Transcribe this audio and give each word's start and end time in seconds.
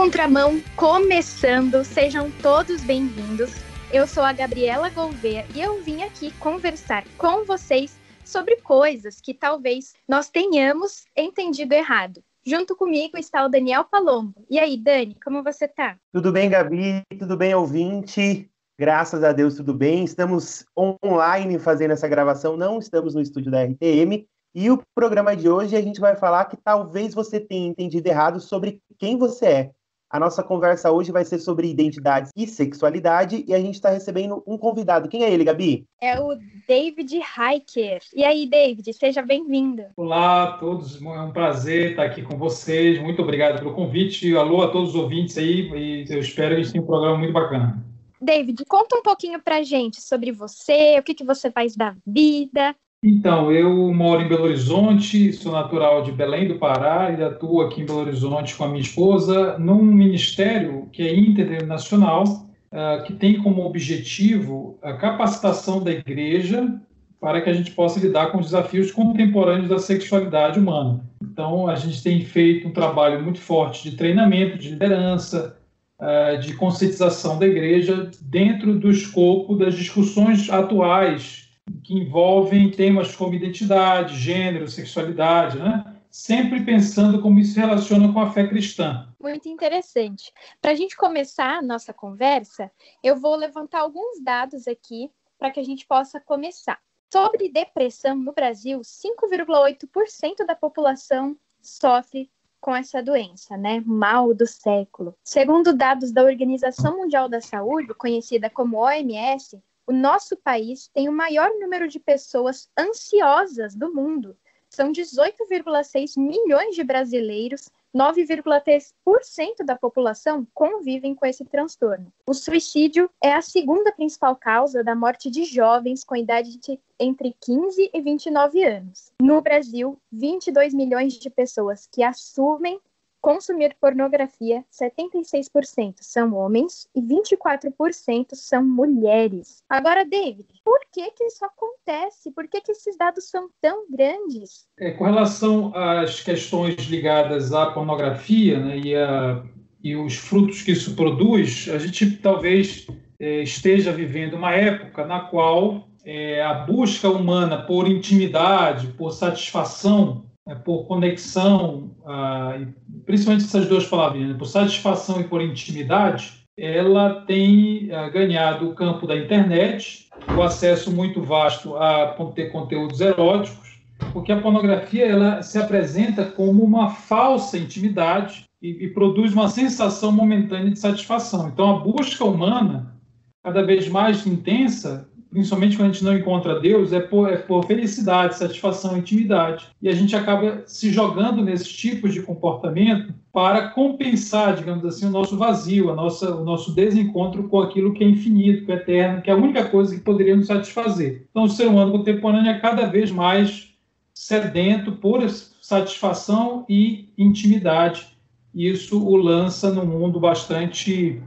Contramão 0.00 0.62
começando, 0.76 1.84
sejam 1.84 2.30
todos 2.40 2.82
bem-vindos. 2.82 3.50
Eu 3.92 4.06
sou 4.06 4.22
a 4.22 4.32
Gabriela 4.32 4.88
Gouveia 4.88 5.44
e 5.54 5.60
eu 5.60 5.82
vim 5.82 6.02
aqui 6.02 6.32
conversar 6.38 7.04
com 7.18 7.44
vocês 7.44 7.98
sobre 8.24 8.56
coisas 8.62 9.20
que 9.20 9.34
talvez 9.34 9.92
nós 10.08 10.30
tenhamos 10.30 11.04
entendido 11.14 11.74
errado. 11.74 12.22
Junto 12.46 12.74
comigo 12.74 13.18
está 13.18 13.44
o 13.44 13.50
Daniel 13.50 13.84
Palombo. 13.84 14.42
E 14.48 14.58
aí, 14.58 14.78
Dani, 14.78 15.18
como 15.22 15.44
você 15.44 15.68
tá? 15.68 15.98
Tudo 16.10 16.32
bem, 16.32 16.48
Gabi? 16.48 17.02
Tudo 17.18 17.36
bem, 17.36 17.54
ouvinte? 17.54 18.50
Graças 18.78 19.22
a 19.22 19.34
Deus, 19.34 19.56
tudo 19.56 19.74
bem. 19.74 20.02
Estamos 20.02 20.64
online 20.74 21.58
fazendo 21.58 21.90
essa 21.90 22.08
gravação, 22.08 22.56
não 22.56 22.78
estamos 22.78 23.14
no 23.14 23.20
estúdio 23.20 23.52
da 23.52 23.62
RTM. 23.64 24.26
E 24.54 24.70
o 24.70 24.82
programa 24.94 25.36
de 25.36 25.50
hoje 25.50 25.76
a 25.76 25.82
gente 25.82 26.00
vai 26.00 26.16
falar 26.16 26.46
que 26.46 26.56
talvez 26.56 27.12
você 27.12 27.38
tenha 27.38 27.68
entendido 27.68 28.08
errado 28.08 28.40
sobre 28.40 28.80
quem 28.98 29.18
você 29.18 29.46
é. 29.46 29.70
A 30.10 30.18
nossa 30.18 30.42
conversa 30.42 30.90
hoje 30.90 31.12
vai 31.12 31.24
ser 31.24 31.38
sobre 31.38 31.70
identidade 31.70 32.30
e 32.36 32.44
sexualidade 32.44 33.44
e 33.46 33.54
a 33.54 33.60
gente 33.60 33.74
está 33.74 33.90
recebendo 33.90 34.42
um 34.44 34.58
convidado. 34.58 35.08
Quem 35.08 35.22
é 35.22 35.32
ele, 35.32 35.44
Gabi? 35.44 35.86
É 36.00 36.18
o 36.20 36.36
David 36.66 37.14
Hiker. 37.14 38.02
E 38.12 38.24
aí, 38.24 38.44
David, 38.44 38.92
seja 38.92 39.22
bem-vindo. 39.22 39.84
Olá 39.96 40.42
a 40.42 40.52
todos, 40.54 41.00
é 41.00 41.20
um 41.20 41.30
prazer 41.30 41.90
estar 41.90 42.06
aqui 42.06 42.22
com 42.22 42.36
vocês. 42.36 43.00
Muito 43.00 43.22
obrigado 43.22 43.60
pelo 43.60 43.72
convite. 43.72 44.36
Alô 44.36 44.62
a 44.62 44.72
todos 44.72 44.90
os 44.90 44.94
ouvintes 44.96 45.38
aí 45.38 45.70
e 45.70 46.04
eu 46.12 46.18
espero 46.18 46.56
que 46.56 46.60
a 46.60 46.64
gente 46.64 46.72
tenha 46.72 46.82
um 46.82 46.88
programa 46.88 47.16
muito 47.16 47.32
bacana. 47.32 47.80
David, 48.20 48.64
conta 48.68 48.96
um 48.96 49.02
pouquinho 49.02 49.40
pra 49.40 49.62
gente 49.62 50.02
sobre 50.02 50.32
você, 50.32 50.98
o 50.98 51.04
que, 51.04 51.14
que 51.14 51.24
você 51.24 51.52
faz 51.52 51.76
da 51.76 51.94
vida, 52.04 52.74
então, 53.02 53.50
eu 53.50 53.94
moro 53.94 54.20
em 54.20 54.28
Belo 54.28 54.44
Horizonte, 54.44 55.32
sou 55.32 55.52
natural 55.52 56.02
de 56.02 56.12
Belém 56.12 56.46
do 56.46 56.58
Pará 56.58 57.10
e 57.10 57.22
atuo 57.22 57.62
aqui 57.62 57.80
em 57.80 57.86
Belo 57.86 58.00
Horizonte 58.00 58.54
com 58.54 58.64
a 58.64 58.68
minha 58.68 58.82
esposa 58.82 59.58
num 59.58 59.82
ministério 59.82 60.86
que 60.92 61.02
é 61.02 61.18
internacional, 61.18 62.24
uh, 62.24 63.02
que 63.04 63.14
tem 63.14 63.42
como 63.42 63.64
objetivo 63.64 64.78
a 64.82 64.92
capacitação 64.92 65.82
da 65.82 65.90
igreja 65.90 66.78
para 67.18 67.40
que 67.40 67.48
a 67.48 67.54
gente 67.54 67.70
possa 67.70 67.98
lidar 67.98 68.32
com 68.32 68.38
os 68.38 68.46
desafios 68.46 68.92
contemporâneos 68.92 69.70
da 69.70 69.78
sexualidade 69.78 70.58
humana. 70.58 71.02
Então, 71.22 71.68
a 71.68 71.76
gente 71.76 72.02
tem 72.02 72.22
feito 72.22 72.68
um 72.68 72.72
trabalho 72.72 73.22
muito 73.22 73.40
forte 73.40 73.90
de 73.90 73.96
treinamento, 73.96 74.58
de 74.58 74.70
liderança, 74.70 75.56
uh, 75.98 76.38
de 76.38 76.52
conscientização 76.52 77.38
da 77.38 77.46
igreja 77.46 78.10
dentro 78.20 78.78
do 78.78 78.90
escopo 78.90 79.56
das 79.56 79.74
discussões 79.74 80.50
atuais 80.50 81.39
que 81.82 81.94
envolvem 81.94 82.70
temas 82.70 83.14
como 83.14 83.34
identidade, 83.34 84.16
gênero, 84.16 84.68
sexualidade, 84.68 85.58
né? 85.58 85.96
sempre 86.10 86.64
pensando 86.64 87.22
como 87.22 87.38
isso 87.38 87.54
se 87.54 87.60
relaciona 87.60 88.12
com 88.12 88.20
a 88.20 88.32
fé 88.32 88.46
cristã. 88.46 89.08
Muito 89.20 89.48
interessante. 89.48 90.32
Para 90.60 90.72
a 90.72 90.74
gente 90.74 90.96
começar 90.96 91.58
a 91.58 91.62
nossa 91.62 91.92
conversa, 91.92 92.70
eu 93.02 93.16
vou 93.16 93.36
levantar 93.36 93.80
alguns 93.80 94.20
dados 94.20 94.66
aqui 94.66 95.10
para 95.38 95.50
que 95.50 95.60
a 95.60 95.64
gente 95.64 95.86
possa 95.86 96.20
começar. 96.20 96.78
Sobre 97.12 97.48
depressão 97.48 98.16
no 98.16 98.32
Brasil, 98.32 98.80
5,8% 98.80 100.46
da 100.46 100.54
população 100.54 101.36
sofre 101.60 102.30
com 102.60 102.74
essa 102.74 103.02
doença, 103.02 103.56
né? 103.56 103.82
Mal 103.86 104.34
do 104.34 104.46
século. 104.46 105.16
Segundo 105.24 105.72
dados 105.72 106.12
da 106.12 106.22
Organização 106.22 106.98
Mundial 106.98 107.28
da 107.28 107.40
Saúde, 107.40 107.94
conhecida 107.94 108.50
como 108.50 108.78
OMS, 108.78 109.60
o 109.90 109.92
nosso 109.92 110.36
país 110.36 110.88
tem 110.94 111.08
o 111.08 111.12
maior 111.12 111.50
número 111.58 111.88
de 111.88 111.98
pessoas 111.98 112.70
ansiosas 112.78 113.74
do 113.74 113.92
mundo. 113.92 114.36
São 114.68 114.92
18,6 114.92 116.16
milhões 116.16 116.76
de 116.76 116.84
brasileiros 116.84 117.68
9,3% 117.92 119.64
da 119.64 119.74
população 119.74 120.46
convivem 120.54 121.12
com 121.12 121.26
esse 121.26 121.44
transtorno. 121.44 122.12
O 122.24 122.32
suicídio 122.32 123.10
é 123.20 123.32
a 123.32 123.42
segunda 123.42 123.90
principal 123.90 124.36
causa 124.36 124.84
da 124.84 124.94
morte 124.94 125.28
de 125.28 125.44
jovens 125.44 126.04
com 126.04 126.14
idade 126.14 126.56
de 126.56 126.78
entre 126.96 127.34
15 127.40 127.90
e 127.92 128.00
29 128.00 128.62
anos. 128.62 129.12
No 129.20 129.40
Brasil, 129.40 129.98
22 130.12 130.72
milhões 130.72 131.14
de 131.14 131.28
pessoas 131.28 131.88
que 131.90 132.04
assumem 132.04 132.80
consumir 133.20 133.76
pornografia, 133.80 134.64
76% 134.72 135.96
são 136.00 136.34
homens 136.34 136.88
e 136.94 137.00
24% 137.00 138.34
são 138.34 138.66
mulheres. 138.66 139.62
Agora, 139.68 140.04
David, 140.04 140.46
por 140.64 140.80
que 140.92 141.10
que 141.10 141.24
isso 141.24 141.44
acontece? 141.44 142.30
Por 142.32 142.48
que 142.48 142.60
que 142.60 142.72
esses 142.72 142.96
dados 142.96 143.28
são 143.28 143.48
tão 143.60 143.84
grandes? 143.90 144.66
É, 144.78 144.92
com 144.92 145.04
relação 145.04 145.72
às 145.74 146.20
questões 146.20 146.76
ligadas 146.86 147.52
à 147.52 147.66
pornografia 147.66 148.58
né, 148.58 148.78
e, 148.78 148.96
a, 148.96 149.42
e 149.82 149.96
os 149.96 150.16
frutos 150.16 150.62
que 150.62 150.72
isso 150.72 150.96
produz, 150.96 151.68
a 151.68 151.78
gente 151.78 152.16
talvez 152.18 152.86
é, 153.18 153.42
esteja 153.42 153.92
vivendo 153.92 154.34
uma 154.34 154.54
época 154.54 155.04
na 155.04 155.20
qual 155.20 155.88
é, 156.04 156.42
a 156.42 156.54
busca 156.54 157.08
humana 157.08 157.62
por 157.62 157.86
intimidade, 157.86 158.86
por 158.88 159.12
satisfação 159.12 160.24
é, 160.50 160.54
por 160.54 160.84
conexão, 160.86 161.94
ah, 162.04 162.58
principalmente 163.04 163.44
essas 163.44 163.66
duas 163.66 163.86
palavrinhas, 163.86 164.30
né, 164.30 164.34
por 164.38 164.46
satisfação 164.46 165.20
e 165.20 165.24
por 165.24 165.40
intimidade, 165.40 166.40
ela 166.56 167.22
tem 167.22 167.90
ah, 167.92 168.08
ganhado 168.08 168.68
o 168.68 168.74
campo 168.74 169.06
da 169.06 169.16
internet, 169.16 170.08
o 170.36 170.42
acesso 170.42 170.92
muito 170.92 171.22
vasto 171.22 171.76
a 171.76 172.14
ter 172.34 172.50
conteúdos 172.50 173.00
eróticos, 173.00 173.80
porque 174.12 174.32
a 174.32 174.40
pornografia 174.40 175.06
ela 175.06 175.42
se 175.42 175.58
apresenta 175.58 176.24
como 176.24 176.62
uma 176.62 176.90
falsa 176.90 177.56
intimidade 177.56 178.44
e, 178.60 178.84
e 178.84 178.88
produz 178.88 179.32
uma 179.32 179.48
sensação 179.48 180.12
momentânea 180.12 180.70
de 180.70 180.78
satisfação. 180.78 181.48
Então, 181.48 181.76
a 181.76 181.78
busca 181.80 182.24
humana, 182.24 182.94
cada 183.42 183.62
vez 183.62 183.88
mais 183.88 184.26
intensa, 184.26 185.09
principalmente 185.30 185.76
quando 185.76 185.90
a 185.90 185.92
gente 185.92 186.04
não 186.04 186.16
encontra 186.16 186.58
Deus, 186.58 186.92
é 186.92 187.00
por, 187.00 187.32
é 187.32 187.36
por 187.36 187.64
felicidade, 187.64 188.36
satisfação, 188.36 188.98
intimidade. 188.98 189.68
E 189.80 189.88
a 189.88 189.92
gente 189.92 190.14
acaba 190.16 190.64
se 190.66 190.90
jogando 190.90 191.42
nesses 191.42 191.68
tipos 191.68 192.12
de 192.12 192.20
comportamento 192.20 193.14
para 193.32 193.68
compensar, 193.68 194.56
digamos 194.56 194.84
assim, 194.84 195.06
o 195.06 195.10
nosso 195.10 195.36
vazio, 195.36 195.90
a 195.90 195.94
nossa, 195.94 196.34
o 196.34 196.44
nosso 196.44 196.74
desencontro 196.74 197.48
com 197.48 197.60
aquilo 197.60 197.94
que 197.94 198.02
é 198.02 198.08
infinito, 198.08 198.66
que 198.66 198.72
é 198.72 198.74
eterno, 198.74 199.22
que 199.22 199.30
é 199.30 199.32
a 199.32 199.36
única 199.36 199.64
coisa 199.64 199.94
que 199.94 200.00
poderia 200.00 200.36
nos 200.36 200.48
satisfazer. 200.48 201.26
Então, 201.30 201.44
o 201.44 201.48
ser 201.48 201.68
humano 201.68 201.92
contemporâneo 201.92 202.50
é 202.50 202.58
cada 202.58 202.86
vez 202.86 203.10
mais 203.10 203.70
sedento 204.12 204.92
por 204.92 205.26
satisfação 205.62 206.66
e 206.68 207.08
intimidade. 207.16 208.08
Isso 208.52 209.00
o 209.00 209.16
lança 209.16 209.72
num 209.72 209.86
mundo 209.86 210.18
bastante 210.18 211.22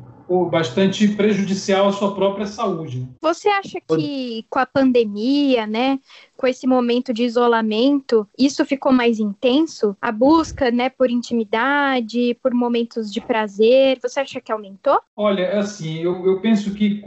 bastante 0.49 1.07
prejudicial 1.07 1.87
à 1.87 1.93
sua 1.93 2.13
própria 2.13 2.45
saúde. 2.45 3.07
Você 3.21 3.47
acha 3.49 3.79
que 3.81 4.45
com 4.49 4.59
a 4.59 4.65
pandemia, 4.65 5.67
né, 5.67 5.99
com 6.35 6.47
esse 6.47 6.65
momento 6.67 7.13
de 7.13 7.23
isolamento, 7.23 8.27
isso 8.37 8.65
ficou 8.65 8.91
mais 8.91 9.19
intenso? 9.19 9.95
A 10.01 10.11
busca, 10.11 10.71
né, 10.71 10.89
por 10.89 11.09
intimidade, 11.09 12.37
por 12.41 12.53
momentos 12.53 13.11
de 13.11 13.21
prazer, 13.21 13.99
você 14.01 14.19
acha 14.19 14.41
que 14.41 14.51
aumentou? 14.51 14.99
Olha, 15.15 15.43
é 15.43 15.57
assim, 15.59 15.99
eu, 15.99 16.25
eu 16.25 16.39
penso 16.41 16.73
que 16.73 17.01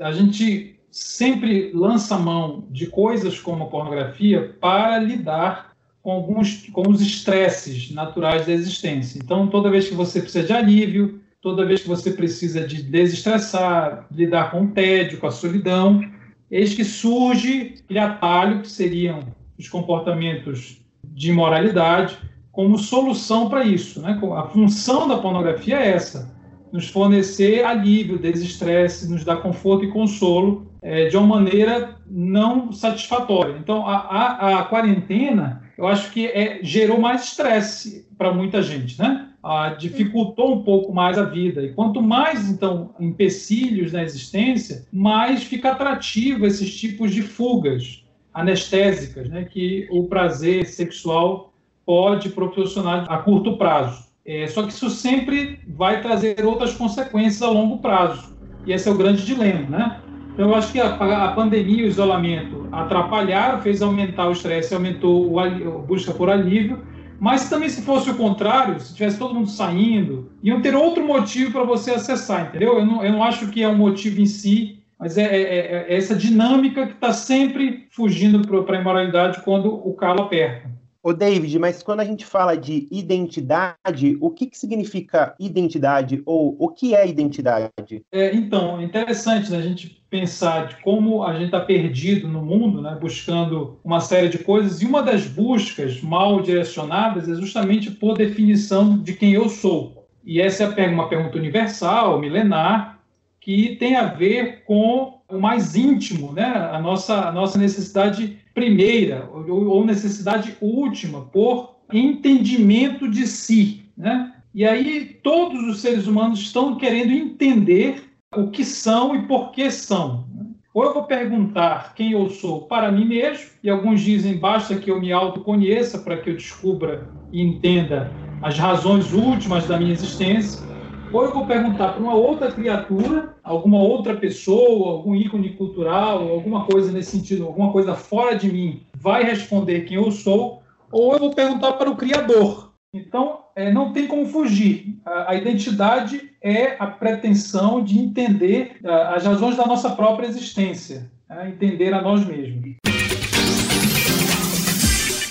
a 0.00 0.12
gente 0.12 0.78
sempre 0.90 1.72
lança 1.74 2.16
mão 2.16 2.66
de 2.70 2.86
coisas 2.86 3.40
como 3.40 3.64
a 3.64 3.66
pornografia 3.66 4.56
para 4.60 4.98
lidar 4.98 5.74
com 6.00 6.12
alguns 6.12 6.68
com 6.68 6.88
os 6.88 7.00
estresses 7.00 7.90
naturais 7.90 8.46
da 8.46 8.52
existência. 8.52 9.18
Então, 9.18 9.48
toda 9.48 9.70
vez 9.70 9.88
que 9.88 9.94
você 9.94 10.20
precisa 10.20 10.46
de 10.46 10.52
alívio, 10.52 11.20
toda 11.44 11.66
vez 11.66 11.82
que 11.82 11.88
você 11.88 12.10
precisa 12.10 12.66
de 12.66 12.82
desestressar, 12.82 14.06
lidar 14.10 14.50
com 14.50 14.62
o 14.62 14.68
tédio, 14.68 15.18
com 15.18 15.26
a 15.26 15.30
solidão, 15.30 16.02
eis 16.50 16.72
que 16.72 16.82
surge 16.82 17.74
aquele 17.84 17.98
atalho 17.98 18.62
que 18.62 18.70
seriam 18.70 19.20
os 19.58 19.68
comportamentos 19.68 20.82
de 21.04 21.28
imoralidade 21.28 22.16
como 22.50 22.78
solução 22.78 23.50
para 23.50 23.62
isso. 23.62 24.00
Né? 24.00 24.18
A 24.34 24.44
função 24.44 25.06
da 25.06 25.18
pornografia 25.18 25.76
é 25.76 25.90
essa, 25.90 26.34
nos 26.72 26.88
fornecer 26.88 27.62
alívio, 27.62 28.18
desestresse, 28.18 29.10
nos 29.10 29.22
dar 29.22 29.36
conforto 29.36 29.84
e 29.84 29.92
consolo 29.92 30.72
é, 30.80 31.08
de 31.08 31.16
uma 31.18 31.26
maneira 31.26 31.96
não 32.08 32.72
satisfatória. 32.72 33.58
Então, 33.58 33.86
a, 33.86 33.96
a, 33.96 34.60
a 34.60 34.64
quarentena, 34.64 35.62
eu 35.76 35.86
acho 35.86 36.10
que 36.10 36.26
é, 36.26 36.60
gerou 36.62 36.98
mais 36.98 37.24
estresse 37.24 38.08
para 38.16 38.32
muita 38.32 38.62
gente, 38.62 38.98
né? 38.98 39.28
Ah, 39.44 39.76
dificultou 39.78 40.54
um 40.54 40.62
pouco 40.62 40.92
mais 40.92 41.18
a 41.18 41.24
vida. 41.24 41.62
E 41.62 41.74
quanto 41.74 42.00
mais, 42.00 42.48
então, 42.48 42.94
empecilhos 42.98 43.92
na 43.92 44.02
existência, 44.02 44.86
mais 44.90 45.44
fica 45.44 45.72
atrativo 45.72 46.46
esses 46.46 46.74
tipos 46.74 47.12
de 47.12 47.20
fugas 47.20 48.02
anestésicas 48.32 49.28
né, 49.28 49.44
que 49.44 49.86
o 49.90 50.04
prazer 50.04 50.64
sexual 50.64 51.52
pode 51.84 52.30
proporcionar 52.30 53.04
a 53.12 53.18
curto 53.18 53.58
prazo. 53.58 54.04
É, 54.26 54.46
só 54.46 54.62
que 54.62 54.72
isso 54.72 54.88
sempre 54.88 55.60
vai 55.68 56.00
trazer 56.00 56.42
outras 56.46 56.72
consequências 56.72 57.42
a 57.42 57.50
longo 57.50 57.78
prazo. 57.78 58.34
E 58.66 58.72
esse 58.72 58.88
é 58.88 58.92
o 58.92 58.96
grande 58.96 59.26
dilema, 59.26 59.68
né? 59.68 60.00
Então, 60.32 60.48
eu 60.48 60.54
acho 60.54 60.72
que 60.72 60.80
a, 60.80 60.94
a 60.94 61.32
pandemia 61.32 61.82
e 61.82 61.84
o 61.84 61.88
isolamento 61.88 62.66
atrapalharam, 62.72 63.60
fez 63.60 63.82
aumentar 63.82 64.26
o 64.26 64.32
estresse, 64.32 64.74
aumentou 64.74 65.38
a 65.38 65.48
busca 65.50 66.12
por 66.12 66.30
alívio, 66.30 66.82
Mas 67.20 67.48
também 67.48 67.68
se 67.68 67.82
fosse 67.82 68.10
o 68.10 68.16
contrário, 68.16 68.80
se 68.80 68.94
tivesse 68.94 69.18
todo 69.18 69.34
mundo 69.34 69.48
saindo, 69.48 70.30
iam 70.42 70.60
ter 70.60 70.74
outro 70.74 71.06
motivo 71.06 71.52
para 71.52 71.64
você 71.64 71.92
acessar, 71.92 72.48
entendeu? 72.48 72.78
Eu 72.78 72.86
não, 72.86 73.04
eu 73.04 73.12
não 73.12 73.22
acho 73.22 73.48
que 73.48 73.62
é 73.62 73.68
um 73.68 73.76
motivo 73.76 74.20
em 74.20 74.26
si, 74.26 74.78
mas 74.98 75.16
é, 75.16 75.22
é, 75.22 75.42
é, 75.42 75.86
é 75.88 75.96
essa 75.96 76.14
dinâmica 76.14 76.86
que 76.86 76.94
está 76.94 77.12
sempre 77.12 77.86
fugindo 77.90 78.40
para 78.64 78.76
a 78.76 78.80
imoralidade 78.80 79.42
quando 79.42 79.72
o 79.72 79.94
calo 79.94 80.22
aperta. 80.22 80.73
Ô, 81.04 81.12
David, 81.12 81.58
mas 81.58 81.82
quando 81.82 82.00
a 82.00 82.04
gente 82.04 82.24
fala 82.24 82.56
de 82.56 82.88
identidade, 82.90 84.16
o 84.22 84.30
que, 84.30 84.46
que 84.46 84.56
significa 84.56 85.34
identidade 85.38 86.22
ou 86.24 86.56
o 86.58 86.70
que 86.70 86.94
é 86.94 87.06
identidade? 87.06 87.70
É, 88.10 88.34
então, 88.34 88.80
é 88.80 88.84
interessante 88.84 89.50
né, 89.50 89.58
a 89.58 89.60
gente 89.60 90.02
pensar 90.08 90.68
de 90.68 90.76
como 90.76 91.22
a 91.22 91.34
gente 91.34 91.46
está 91.46 91.60
perdido 91.60 92.26
no 92.26 92.40
mundo, 92.40 92.80
né, 92.80 92.96
buscando 92.98 93.78
uma 93.84 94.00
série 94.00 94.30
de 94.30 94.38
coisas, 94.38 94.80
e 94.80 94.86
uma 94.86 95.02
das 95.02 95.26
buscas 95.26 96.00
mal 96.00 96.40
direcionadas 96.40 97.28
é 97.28 97.34
justamente 97.34 97.90
por 97.90 98.16
definição 98.16 98.96
de 98.96 99.12
quem 99.12 99.34
eu 99.34 99.50
sou. 99.50 100.08
E 100.24 100.40
essa 100.40 100.64
é 100.64 100.88
uma 100.88 101.10
pergunta 101.10 101.36
universal, 101.36 102.18
milenar, 102.18 102.98
que 103.38 103.76
tem 103.76 103.94
a 103.94 104.06
ver 104.06 104.64
com 104.64 105.18
o 105.28 105.38
mais 105.38 105.76
íntimo, 105.76 106.32
né? 106.32 106.46
a, 106.72 106.80
nossa, 106.80 107.28
a 107.28 107.32
nossa 107.32 107.58
necessidade 107.58 108.38
primeira 108.54 109.28
ou 109.30 109.84
necessidade 109.84 110.56
última 110.60 111.22
por 111.22 111.76
entendimento 111.92 113.08
de 113.10 113.26
si. 113.26 113.82
Né? 113.96 114.32
E 114.54 114.64
aí 114.64 115.18
todos 115.22 115.62
os 115.64 115.80
seres 115.80 116.06
humanos 116.06 116.40
estão 116.40 116.76
querendo 116.76 117.12
entender 117.12 118.04
o 118.34 118.48
que 118.50 118.64
são 118.64 119.14
e 119.14 119.22
por 119.26 119.50
que 119.50 119.70
são. 119.70 120.24
Ou 120.72 120.84
eu 120.84 120.94
vou 120.94 121.04
perguntar 121.04 121.94
quem 121.94 122.12
eu 122.12 122.28
sou 122.30 122.62
para 122.62 122.90
mim 122.90 123.04
mesmo, 123.04 123.46
e 123.62 123.70
alguns 123.70 124.00
dizem 124.00 124.38
basta 124.38 124.76
que 124.76 124.90
eu 124.90 125.00
me 125.00 125.12
autoconheça 125.12 125.98
para 125.98 126.16
que 126.16 126.30
eu 126.30 126.34
descubra 126.34 127.08
e 127.32 127.40
entenda 127.40 128.10
as 128.42 128.58
razões 128.58 129.12
últimas 129.12 129.66
da 129.66 129.78
minha 129.78 129.92
existência 129.92 130.73
ou 131.14 131.24
eu 131.24 131.32
vou 131.32 131.46
perguntar 131.46 131.92
para 131.92 132.02
uma 132.02 132.14
outra 132.14 132.50
criatura, 132.50 133.36
alguma 133.42 133.78
outra 133.78 134.16
pessoa, 134.16 134.90
algum 134.90 135.14
ícone 135.14 135.50
cultural, 135.50 136.28
alguma 136.28 136.64
coisa 136.64 136.90
nesse 136.90 137.12
sentido, 137.12 137.46
alguma 137.46 137.70
coisa 137.70 137.94
fora 137.94 138.36
de 138.36 138.50
mim, 138.50 138.82
vai 138.96 139.22
responder 139.22 139.82
quem 139.82 139.96
eu 139.96 140.10
sou, 140.10 140.62
ou 140.90 141.12
eu 141.12 141.20
vou 141.20 141.32
perguntar 141.32 141.74
para 141.74 141.88
o 141.88 141.96
Criador. 141.96 142.72
Então, 142.92 143.44
é, 143.54 143.72
não 143.72 143.92
tem 143.92 144.08
como 144.08 144.26
fugir. 144.26 144.98
A, 145.04 145.30
a, 145.30 145.34
identidade 145.36 146.30
é 146.42 146.76
a 146.80 146.86
pretensão 146.88 147.82
de 147.82 147.96
entender 147.96 148.76
a, 148.84 149.14
as 149.14 149.24
razões 149.24 149.56
da 149.56 149.66
nossa 149.66 149.90
própria 149.90 150.26
existência, 150.26 151.08
é, 151.30 151.48
entender 151.48 151.94
a 151.94 152.02
nós 152.02 152.26
mesmos. 152.26 152.74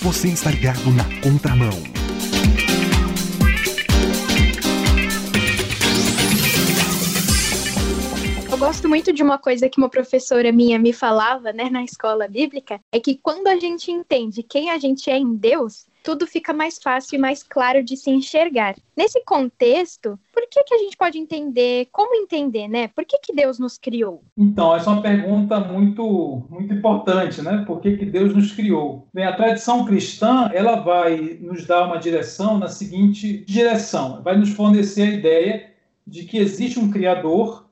Você 0.00 0.28
está 0.28 0.50
ligado 0.50 0.90
na 0.92 1.04
contramão. 1.22 2.03
Gosto 8.64 8.88
muito 8.88 9.12
de 9.12 9.22
uma 9.22 9.36
coisa 9.36 9.68
que 9.68 9.76
uma 9.76 9.90
professora 9.90 10.50
minha 10.50 10.78
me 10.78 10.90
falava, 10.90 11.52
né, 11.52 11.68
na 11.68 11.84
escola 11.84 12.26
bíblica, 12.26 12.80
é 12.90 12.98
que 12.98 13.14
quando 13.14 13.46
a 13.46 13.56
gente 13.56 13.92
entende 13.92 14.42
quem 14.42 14.70
a 14.70 14.78
gente 14.78 15.10
é 15.10 15.18
em 15.18 15.34
Deus, 15.34 15.84
tudo 16.02 16.26
fica 16.26 16.50
mais 16.50 16.78
fácil 16.78 17.16
e 17.16 17.18
mais 17.18 17.42
claro 17.42 17.84
de 17.84 17.94
se 17.94 18.10
enxergar. 18.10 18.74
Nesse 18.96 19.22
contexto, 19.22 20.18
por 20.32 20.48
que, 20.50 20.64
que 20.64 20.74
a 20.74 20.78
gente 20.78 20.96
pode 20.96 21.18
entender, 21.18 21.88
como 21.92 22.14
entender, 22.14 22.66
né? 22.66 22.88
Por 22.88 23.04
que, 23.04 23.18
que 23.18 23.34
Deus 23.34 23.58
nos 23.58 23.76
criou? 23.76 24.22
Então, 24.34 24.74
essa 24.74 24.88
é 24.88 24.92
uma 24.94 25.02
pergunta 25.02 25.60
muito, 25.60 26.46
muito 26.48 26.72
importante, 26.72 27.42
né? 27.42 27.64
Por 27.66 27.82
que, 27.82 27.98
que 27.98 28.06
Deus 28.06 28.34
nos 28.34 28.50
criou? 28.50 29.06
Bem, 29.12 29.26
a 29.26 29.36
tradição 29.36 29.84
cristã, 29.84 30.50
ela 30.54 30.76
vai 30.76 31.38
nos 31.38 31.66
dar 31.66 31.86
uma 31.86 31.98
direção 31.98 32.58
na 32.58 32.68
seguinte 32.68 33.44
direção. 33.44 34.22
Vai 34.22 34.38
nos 34.38 34.54
fornecer 34.54 35.02
a 35.02 35.12
ideia 35.12 35.70
de 36.06 36.24
que 36.24 36.38
existe 36.38 36.78
um 36.78 36.90
Criador 36.90 37.64